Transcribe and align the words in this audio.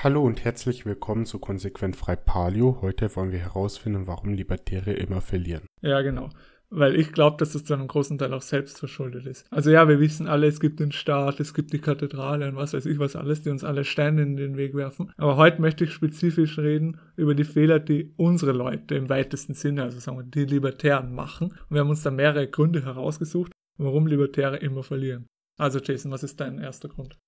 Hallo 0.00 0.22
und 0.22 0.44
herzlich 0.44 0.86
willkommen 0.86 1.26
zu 1.26 1.40
Konsequent 1.40 1.96
Frei 1.96 2.14
Palio. 2.14 2.78
Heute 2.82 3.16
wollen 3.16 3.32
wir 3.32 3.40
herausfinden, 3.40 4.06
warum 4.06 4.32
Libertäre 4.32 4.92
immer 4.92 5.20
verlieren. 5.20 5.66
Ja, 5.82 6.02
genau. 6.02 6.28
Weil 6.70 6.94
ich 6.94 7.12
glaube, 7.12 7.36
dass 7.38 7.54
das 7.54 7.64
zu 7.64 7.74
einem 7.74 7.88
großen 7.88 8.16
Teil 8.16 8.32
auch 8.32 8.42
selbst 8.42 8.78
verschuldet 8.78 9.26
ist. 9.26 9.44
Also 9.50 9.72
ja, 9.72 9.88
wir 9.88 9.98
wissen 9.98 10.28
alle, 10.28 10.46
es 10.46 10.60
gibt 10.60 10.78
den 10.78 10.92
Staat, 10.92 11.40
es 11.40 11.52
gibt 11.52 11.72
die 11.72 11.80
Kathedrale 11.80 12.48
und 12.48 12.54
was 12.54 12.74
weiß 12.74 12.86
ich 12.86 13.00
was 13.00 13.16
alles, 13.16 13.42
die 13.42 13.50
uns 13.50 13.64
alle 13.64 13.84
Steine 13.84 14.22
in 14.22 14.36
den 14.36 14.56
Weg 14.56 14.76
werfen. 14.76 15.10
Aber 15.16 15.36
heute 15.36 15.60
möchte 15.60 15.82
ich 15.82 15.92
spezifisch 15.92 16.60
reden 16.60 17.00
über 17.16 17.34
die 17.34 17.42
Fehler, 17.42 17.80
die 17.80 18.14
unsere 18.16 18.52
Leute 18.52 18.94
im 18.94 19.08
weitesten 19.08 19.54
Sinne, 19.54 19.82
also 19.82 19.98
sagen 19.98 20.18
wir, 20.18 20.22
die 20.22 20.44
Libertären 20.44 21.12
machen. 21.12 21.48
Und 21.48 21.70
wir 21.70 21.80
haben 21.80 21.90
uns 21.90 22.04
da 22.04 22.12
mehrere 22.12 22.46
Gründe 22.46 22.84
herausgesucht, 22.84 23.50
warum 23.78 24.06
Libertäre 24.06 24.58
immer 24.58 24.84
verlieren. 24.84 25.26
Also 25.58 25.80
Jason, 25.80 26.12
was 26.12 26.22
ist 26.22 26.38
dein 26.38 26.60
erster 26.60 26.88
Grund? 26.88 27.18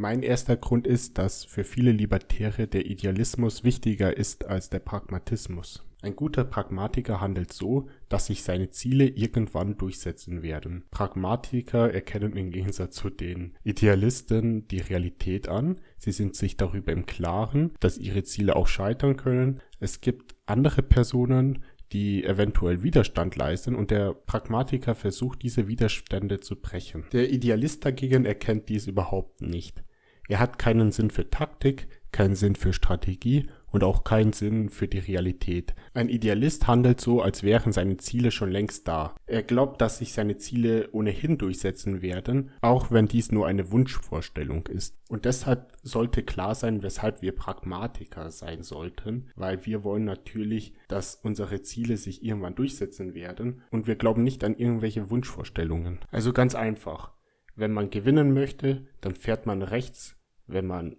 Mein 0.00 0.22
erster 0.22 0.56
Grund 0.56 0.86
ist, 0.86 1.18
dass 1.18 1.44
für 1.44 1.62
viele 1.62 1.92
Libertäre 1.92 2.66
der 2.66 2.86
Idealismus 2.86 3.64
wichtiger 3.64 4.16
ist 4.16 4.46
als 4.46 4.70
der 4.70 4.78
Pragmatismus. 4.78 5.84
Ein 6.00 6.16
guter 6.16 6.44
Pragmatiker 6.44 7.20
handelt 7.20 7.52
so, 7.52 7.86
dass 8.08 8.24
sich 8.24 8.42
seine 8.42 8.70
Ziele 8.70 9.06
irgendwann 9.06 9.76
durchsetzen 9.76 10.42
werden. 10.42 10.84
Pragmatiker 10.90 11.92
erkennen 11.92 12.34
im 12.34 12.50
Gegensatz 12.50 12.96
zu 12.96 13.10
den 13.10 13.52
Idealisten 13.62 14.66
die 14.68 14.78
Realität 14.78 15.48
an. 15.48 15.82
Sie 15.98 16.12
sind 16.12 16.34
sich 16.34 16.56
darüber 16.56 16.92
im 16.92 17.04
Klaren, 17.04 17.72
dass 17.80 17.98
ihre 17.98 18.22
Ziele 18.22 18.56
auch 18.56 18.68
scheitern 18.68 19.18
können. 19.18 19.60
Es 19.80 20.00
gibt 20.00 20.34
andere 20.46 20.82
Personen, 20.82 21.62
die 21.92 22.24
eventuell 22.24 22.82
Widerstand 22.82 23.36
leisten 23.36 23.74
und 23.74 23.90
der 23.90 24.14
Pragmatiker 24.14 24.94
versucht, 24.94 25.42
diese 25.42 25.68
Widerstände 25.68 26.40
zu 26.40 26.56
brechen. 26.56 27.04
Der 27.12 27.30
Idealist 27.30 27.84
dagegen 27.84 28.24
erkennt 28.24 28.70
dies 28.70 28.86
überhaupt 28.86 29.42
nicht. 29.42 29.82
Er 30.30 30.38
hat 30.38 30.60
keinen 30.60 30.92
Sinn 30.92 31.10
für 31.10 31.28
Taktik, 31.28 31.88
keinen 32.12 32.36
Sinn 32.36 32.54
für 32.54 32.72
Strategie 32.72 33.48
und 33.72 33.82
auch 33.82 34.04
keinen 34.04 34.32
Sinn 34.32 34.70
für 34.70 34.86
die 34.86 35.00
Realität. 35.00 35.74
Ein 35.92 36.08
Idealist 36.08 36.68
handelt 36.68 37.00
so, 37.00 37.20
als 37.20 37.42
wären 37.42 37.72
seine 37.72 37.96
Ziele 37.96 38.30
schon 38.30 38.52
längst 38.52 38.86
da. 38.86 39.16
Er 39.26 39.42
glaubt, 39.42 39.80
dass 39.80 39.98
sich 39.98 40.12
seine 40.12 40.36
Ziele 40.36 40.88
ohnehin 40.92 41.36
durchsetzen 41.36 42.00
werden, 42.00 42.52
auch 42.60 42.92
wenn 42.92 43.08
dies 43.08 43.32
nur 43.32 43.48
eine 43.48 43.72
Wunschvorstellung 43.72 44.68
ist. 44.68 45.00
Und 45.08 45.24
deshalb 45.24 45.72
sollte 45.82 46.22
klar 46.22 46.54
sein, 46.54 46.84
weshalb 46.84 47.22
wir 47.22 47.34
Pragmatiker 47.34 48.30
sein 48.30 48.62
sollten, 48.62 49.30
weil 49.34 49.66
wir 49.66 49.82
wollen 49.82 50.04
natürlich, 50.04 50.74
dass 50.86 51.16
unsere 51.16 51.62
Ziele 51.62 51.96
sich 51.96 52.22
irgendwann 52.24 52.54
durchsetzen 52.54 53.14
werden 53.14 53.62
und 53.72 53.88
wir 53.88 53.96
glauben 53.96 54.22
nicht 54.22 54.44
an 54.44 54.54
irgendwelche 54.54 55.10
Wunschvorstellungen. 55.10 55.98
Also 56.12 56.32
ganz 56.32 56.54
einfach. 56.54 57.14
Wenn 57.56 57.72
man 57.72 57.90
gewinnen 57.90 58.32
möchte, 58.32 58.86
dann 59.00 59.16
fährt 59.16 59.44
man 59.44 59.62
rechts, 59.62 60.19
wenn 60.52 60.66
man 60.66 60.96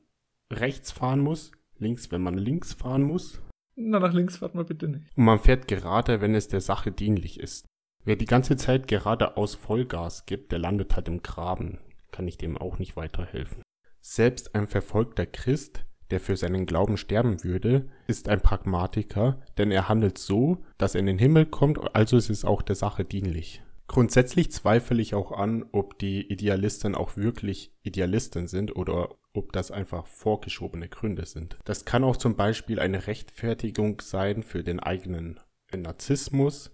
rechts 0.51 0.91
fahren 0.91 1.19
muss, 1.19 1.51
links, 1.77 2.11
wenn 2.11 2.21
man 2.21 2.37
links 2.37 2.73
fahren 2.73 3.03
muss. 3.03 3.41
Na, 3.75 3.99
nach 3.99 4.13
links 4.13 4.37
fährt 4.37 4.55
man 4.55 4.65
bitte 4.65 4.87
nicht. 4.87 5.05
Und 5.15 5.25
man 5.25 5.39
fährt 5.39 5.67
gerade, 5.67 6.21
wenn 6.21 6.35
es 6.35 6.47
der 6.47 6.61
Sache 6.61 6.91
dienlich 6.91 7.39
ist. 7.39 7.65
Wer 8.03 8.15
die 8.15 8.25
ganze 8.25 8.57
Zeit 8.57 8.87
geradeaus 8.87 9.55
Vollgas 9.55 10.25
gibt, 10.25 10.51
der 10.51 10.59
landet 10.59 10.95
halt 10.95 11.07
im 11.07 11.21
Graben. 11.21 11.79
Kann 12.11 12.27
ich 12.27 12.37
dem 12.37 12.57
auch 12.57 12.79
nicht 12.79 12.95
weiterhelfen. 12.95 13.61
Selbst 14.01 14.55
ein 14.55 14.67
verfolgter 14.67 15.25
Christ, 15.25 15.85
der 16.09 16.19
für 16.19 16.35
seinen 16.35 16.65
Glauben 16.65 16.97
sterben 16.97 17.43
würde, 17.43 17.89
ist 18.07 18.27
ein 18.27 18.41
Pragmatiker, 18.41 19.39
denn 19.57 19.71
er 19.71 19.87
handelt 19.87 20.17
so, 20.17 20.63
dass 20.77 20.95
er 20.95 20.99
in 20.99 21.05
den 21.05 21.19
Himmel 21.19 21.45
kommt, 21.45 21.95
also 21.95 22.17
ist 22.17 22.29
es 22.29 22.43
auch 22.43 22.61
der 22.61 22.75
Sache 22.75 23.05
dienlich. 23.05 23.61
Grundsätzlich 23.87 24.51
zweifle 24.51 25.01
ich 25.01 25.13
auch 25.13 25.31
an, 25.31 25.65
ob 25.71 25.99
die 25.99 26.21
Idealisten 26.31 26.95
auch 26.95 27.17
wirklich 27.17 27.73
Idealisten 27.83 28.47
sind 28.47 28.75
oder 28.75 29.15
ob 29.33 29.53
das 29.53 29.71
einfach 29.71 30.07
vorgeschobene 30.07 30.89
Gründe 30.89 31.25
sind. 31.25 31.57
Das 31.65 31.85
kann 31.85 32.03
auch 32.03 32.17
zum 32.17 32.35
Beispiel 32.35 32.79
eine 32.79 33.07
Rechtfertigung 33.07 34.01
sein 34.01 34.43
für 34.43 34.63
den 34.63 34.79
eigenen 34.79 35.39
Narzissmus, 35.73 36.71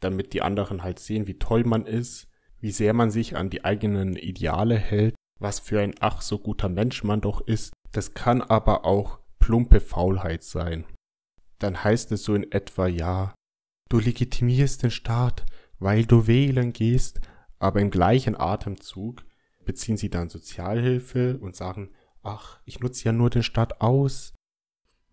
damit 0.00 0.32
die 0.32 0.42
anderen 0.42 0.82
halt 0.82 0.98
sehen, 0.98 1.26
wie 1.26 1.38
toll 1.38 1.64
man 1.64 1.86
ist, 1.86 2.28
wie 2.58 2.72
sehr 2.72 2.92
man 2.94 3.10
sich 3.10 3.36
an 3.36 3.50
die 3.50 3.64
eigenen 3.64 4.16
Ideale 4.16 4.76
hält, 4.76 5.14
was 5.38 5.60
für 5.60 5.80
ein 5.80 5.94
ach 6.00 6.20
so 6.20 6.38
guter 6.38 6.68
Mensch 6.68 7.04
man 7.04 7.20
doch 7.20 7.40
ist. 7.40 7.72
Das 7.92 8.14
kann 8.14 8.42
aber 8.42 8.84
auch 8.84 9.20
plumpe 9.38 9.80
Faulheit 9.80 10.42
sein. 10.42 10.84
Dann 11.58 11.82
heißt 11.82 12.12
es 12.12 12.24
so 12.24 12.34
in 12.34 12.50
etwa, 12.50 12.86
ja, 12.86 13.34
du 13.88 13.98
legitimierst 13.98 14.82
den 14.82 14.90
Staat, 14.90 15.46
weil 15.78 16.04
du 16.04 16.26
wählen 16.26 16.72
gehst, 16.72 17.20
aber 17.58 17.80
im 17.80 17.90
gleichen 17.90 18.38
Atemzug 18.38 19.24
beziehen 19.64 19.96
sie 19.96 20.10
dann 20.10 20.28
Sozialhilfe 20.28 21.38
und 21.38 21.56
sagen, 21.56 21.90
ach, 22.22 22.60
ich 22.64 22.80
nutze 22.80 23.04
ja 23.04 23.12
nur 23.12 23.30
den 23.30 23.42
Staat 23.42 23.80
aus. 23.80 24.34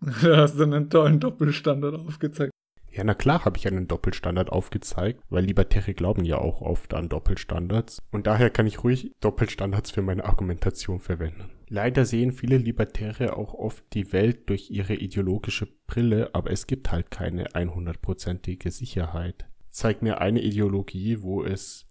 Du 0.00 0.36
hast 0.36 0.56
dann 0.56 0.72
einen 0.74 0.90
tollen 0.90 1.18
Doppelstandard 1.18 1.96
aufgezeigt. 1.96 2.52
Ja, 2.90 3.04
na 3.04 3.14
klar 3.14 3.44
habe 3.44 3.58
ich 3.58 3.66
einen 3.66 3.88
Doppelstandard 3.88 4.50
aufgezeigt, 4.50 5.22
weil 5.28 5.44
Libertäre 5.44 5.92
glauben 5.92 6.24
ja 6.24 6.38
auch 6.38 6.62
oft 6.62 6.94
an 6.94 7.08
Doppelstandards. 7.08 7.98
Und 8.12 8.26
daher 8.26 8.50
kann 8.50 8.66
ich 8.66 8.82
ruhig 8.84 9.12
Doppelstandards 9.20 9.90
für 9.90 10.02
meine 10.02 10.24
Argumentation 10.24 11.00
verwenden. 11.00 11.50
Leider 11.68 12.04
sehen 12.04 12.32
viele 12.32 12.56
Libertäre 12.56 13.36
auch 13.36 13.54
oft 13.54 13.84
die 13.92 14.12
Welt 14.12 14.48
durch 14.48 14.70
ihre 14.70 14.94
ideologische 14.94 15.66
Brille, 15.86 16.30
aber 16.32 16.50
es 16.50 16.66
gibt 16.66 16.90
halt 16.90 17.10
keine 17.10 17.48
100%ige 17.48 18.70
Sicherheit 18.70 19.48
zeig 19.78 20.02
mir 20.02 20.20
eine 20.20 20.42
Ideologie, 20.42 21.22
wo 21.22 21.44
es 21.44 21.86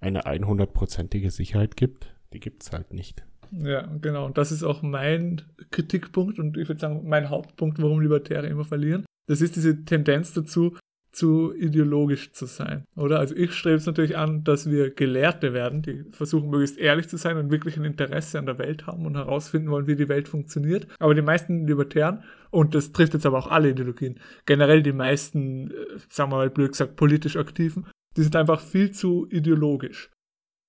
eine 0.00 0.26
100%ige 0.26 1.30
Sicherheit 1.30 1.76
gibt. 1.76 2.14
Die 2.32 2.40
gibt 2.40 2.62
es 2.62 2.72
halt 2.72 2.92
nicht. 2.92 3.24
Ja, 3.50 3.88
genau. 4.00 4.26
Und 4.26 4.38
das 4.38 4.52
ist 4.52 4.62
auch 4.62 4.82
mein 4.82 5.42
Kritikpunkt 5.70 6.38
und 6.38 6.56
ich 6.56 6.68
würde 6.68 6.80
sagen, 6.80 7.08
mein 7.08 7.30
Hauptpunkt, 7.30 7.80
warum 7.80 8.00
Libertäre 8.00 8.46
immer 8.46 8.64
verlieren. 8.64 9.04
Das 9.28 9.40
ist 9.40 9.56
diese 9.56 9.84
Tendenz 9.84 10.32
dazu, 10.32 10.76
zu 11.16 11.54
ideologisch 11.54 12.32
zu 12.32 12.44
sein, 12.44 12.84
oder? 12.94 13.18
Also 13.18 13.34
ich 13.34 13.54
strebe 13.54 13.76
es 13.76 13.86
natürlich 13.86 14.18
an, 14.18 14.44
dass 14.44 14.70
wir 14.70 14.90
Gelehrte 14.90 15.54
werden, 15.54 15.80
die 15.80 16.04
versuchen 16.10 16.50
möglichst 16.50 16.76
ehrlich 16.76 17.08
zu 17.08 17.16
sein 17.16 17.38
und 17.38 17.50
wirklich 17.50 17.78
ein 17.78 17.86
Interesse 17.86 18.38
an 18.38 18.44
der 18.44 18.58
Welt 18.58 18.86
haben 18.86 19.06
und 19.06 19.16
herausfinden 19.16 19.70
wollen, 19.70 19.86
wie 19.86 19.96
die 19.96 20.10
Welt 20.10 20.28
funktioniert. 20.28 20.86
Aber 20.98 21.14
die 21.14 21.22
meisten 21.22 21.66
Libertären, 21.66 22.22
und 22.50 22.74
das 22.74 22.92
trifft 22.92 23.14
jetzt 23.14 23.24
aber 23.24 23.38
auch 23.38 23.50
alle 23.50 23.70
Ideologien, 23.70 24.20
generell 24.44 24.82
die 24.82 24.92
meisten, 24.92 25.70
äh, 25.70 25.74
sagen 26.10 26.30
wir 26.32 26.36
mal 26.36 26.50
blöd 26.50 26.72
gesagt, 26.72 26.96
politisch 26.96 27.38
Aktiven, 27.38 27.86
die 28.18 28.22
sind 28.22 28.36
einfach 28.36 28.60
viel 28.60 28.90
zu 28.90 29.26
ideologisch. 29.30 30.10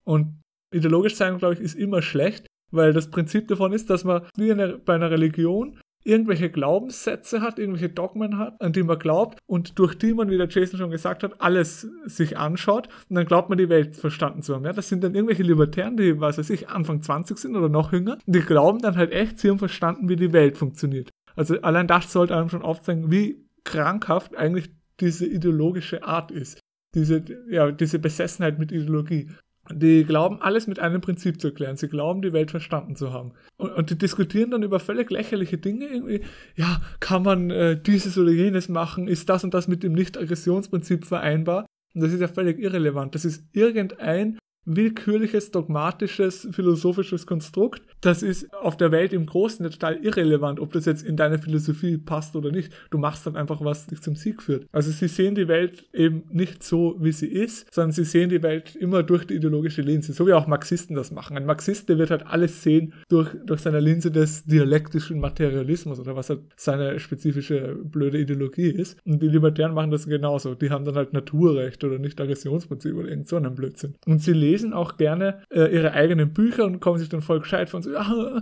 Und 0.06 0.40
ideologisch 0.74 1.16
sein, 1.16 1.38
glaube 1.40 1.56
ich, 1.56 1.60
ist 1.60 1.76
immer 1.76 2.02
schlecht, 2.02 2.48
weil 2.72 2.94
das 2.94 3.10
Prinzip 3.10 3.48
davon 3.48 3.74
ist, 3.74 3.90
dass 3.90 4.04
man 4.04 4.24
wie 4.36 4.52
eine, 4.52 4.78
bei 4.78 4.96
einer 4.96 5.12
Religion 5.12 5.80
irgendwelche 6.08 6.50
Glaubenssätze 6.50 7.42
hat, 7.42 7.60
irgendwelche 7.60 7.90
Dogmen 7.90 8.38
hat, 8.38 8.62
an 8.62 8.72
die 8.72 8.84
man 8.84 8.98
glaubt 8.98 9.40
und 9.46 9.78
durch 9.78 9.96
die 9.96 10.14
man, 10.14 10.30
wie 10.30 10.38
der 10.38 10.48
Jason 10.48 10.80
schon 10.80 10.90
gesagt 10.90 11.22
hat, 11.22 11.42
alles 11.42 11.88
sich 12.06 12.38
anschaut 12.38 12.88
und 13.10 13.18
dann 13.18 13.26
glaubt 13.26 13.50
man, 13.50 13.58
die 13.58 13.68
Welt 13.68 13.98
verstanden 13.98 14.42
zu 14.42 14.56
haben. 14.56 14.64
Ja, 14.64 14.72
das 14.72 14.88
sind 14.88 15.04
dann 15.04 15.16
irgendwelche 15.16 15.44
Libertären, 15.44 15.98
die, 15.98 16.20
was 16.20 16.38
weiß 16.38 16.50
ich, 16.52 16.70
Anfang 16.70 17.02
20 17.02 17.38
sind 17.38 17.58
oder 17.58 17.68
noch 17.68 17.92
jünger, 17.92 18.18
die 18.26 18.40
glauben 18.40 18.80
dann 18.80 18.96
halt 18.96 19.12
echt, 19.12 19.40
sie 19.40 19.50
haben 19.50 19.60
verstanden, 19.60 20.08
wie 20.08 20.16
die 20.16 20.32
Welt 20.32 20.58
funktioniert. 20.58 21.10
Also 21.36 21.60
allein 21.62 21.88
das 21.88 22.12
sollte 22.12 22.36
einem 22.36 22.50
schon 22.50 22.62
aufzeigen, 22.62 23.12
wie 23.12 23.46
krankhaft 23.66 24.36
eigentlich 24.36 24.72
diese 25.00 25.26
ideologische 25.26 26.04
Art 26.04 26.32
ist. 26.32 26.60
Diese, 26.96 27.24
ja, 27.50 27.72
diese 27.72 28.00
Besessenheit 28.00 28.58
mit 28.60 28.72
Ideologie. 28.72 29.30
Die 29.72 30.04
glauben, 30.06 30.42
alles 30.42 30.68
mit 30.68 30.80
einem 30.80 31.02
Prinzip 31.02 31.42
zu 31.42 31.48
erklären. 31.48 31.76
Sie 31.76 31.88
glauben, 31.88 32.22
die 32.22 32.34
Welt 32.34 32.52
verstanden 32.52 32.96
zu 32.96 33.12
haben. 33.12 33.32
Und, 33.58 33.72
und 33.74 33.90
die 33.90 33.98
diskutieren 33.98 34.52
dann 34.52 34.64
über 34.64 34.80
völlig 34.80 35.10
lächerliche 35.12 35.58
Dinge. 35.58 35.88
Irgendwie, 35.88 36.22
ja, 36.56 36.82
kann 37.00 37.24
man 37.24 37.50
äh, 37.50 37.82
dieses 37.82 38.18
oder 38.18 38.32
jenes 38.32 38.70
machen? 38.70 39.08
Ist 39.08 39.30
das 39.30 39.44
und 39.44 39.54
das 39.54 39.68
mit 39.68 39.84
dem 39.84 39.94
Nicht-Aggressionsprinzip 39.94 41.06
vereinbar? 41.06 41.66
Und 41.94 42.02
das 42.02 42.14
ist 42.14 42.22
ja 42.22 42.28
völlig 42.28 42.60
irrelevant. 42.60 43.16
Das 43.16 43.26
ist 43.26 43.44
irgendein 43.54 44.38
willkürliches, 44.68 45.52
dogmatisches, 45.52 46.48
philosophisches 46.52 47.26
Konstrukt. 47.26 47.82
Das 48.02 48.22
ist 48.22 48.54
auf 48.54 48.78
der 48.78 48.92
Welt 48.92 49.14
im 49.14 49.26
Großen 49.26 49.70
total 49.72 49.96
irrelevant, 50.06 50.60
ob 50.60 50.74
das 50.74 50.86
jetzt 50.86 51.04
in 51.04 51.16
deine 51.16 51.40
Philosophie 51.40 51.98
passt 51.98 52.36
oder 52.36 52.52
nicht. 52.52 52.72
Du 52.92 52.98
machst 52.98 53.26
dann 53.26 53.36
einfach, 53.36 53.64
was 53.64 53.88
dich 53.88 54.02
zum 54.02 54.16
Sieg 54.16 54.44
führt. 54.44 54.68
Also 54.72 54.92
sie 54.92 55.08
sehen 55.08 55.36
die 55.36 55.48
Welt 55.48 55.86
eben 55.94 56.24
nicht 56.30 56.64
so, 56.64 56.96
wie 57.00 57.14
sie 57.14 57.28
ist, 57.28 57.74
sondern 57.74 57.94
sie 57.94 58.04
sehen 58.04 58.30
die 58.30 58.44
Welt 58.44 58.76
immer 58.76 59.04
durch 59.04 59.26
die 59.26 59.36
ideologische 59.36 59.82
Linse, 59.82 60.14
so 60.14 60.28
wie 60.28 60.34
auch 60.34 60.48
Marxisten 60.48 60.96
das 60.96 61.12
machen. 61.12 61.38
Ein 61.38 61.46
Marxist, 61.46 61.88
der 61.88 61.98
wird 61.98 62.12
halt 62.12 62.28
alles 62.28 62.62
sehen 62.62 62.94
durch, 63.10 63.30
durch 63.46 63.62
seine 63.62 63.80
Linse 63.80 64.12
des 64.12 64.44
dialektischen 64.44 65.20
Materialismus 65.20 66.00
oder 66.00 66.16
was 66.16 66.30
halt 66.30 66.42
seine 66.58 67.00
spezifische 67.00 67.78
blöde 67.84 68.20
Ideologie 68.20 68.70
ist. 68.70 68.98
Und 69.06 69.22
die 69.22 69.30
Libertären 69.30 69.74
machen 69.74 69.92
das 69.92 70.06
genauso. 70.06 70.56
Die 70.56 70.70
haben 70.70 70.84
dann 70.84 70.96
halt 70.96 71.14
Naturrecht 71.14 71.84
oder 71.86 72.00
nicht 72.00 72.20
Aggressionsprinzip 72.20 72.96
oder 72.96 73.08
irgend 73.08 73.30
so 73.30 73.38
einen 73.38 73.56
Blödsinn. 73.56 73.96
Und 74.06 74.22
sie 74.22 74.34
lesen 74.34 74.57
lesen 74.58 74.74
auch 74.74 74.98
gerne 74.98 75.42
äh, 75.50 75.74
ihre 75.74 75.94
eigenen 75.94 76.34
Bücher 76.34 76.66
und 76.66 76.80
kommen 76.80 76.98
sich 76.98 77.10
dann 77.10 77.22
voll 77.22 77.40
gescheit 77.40 77.70
von 77.70 77.84
so, 77.84 77.96
ah, 77.96 78.42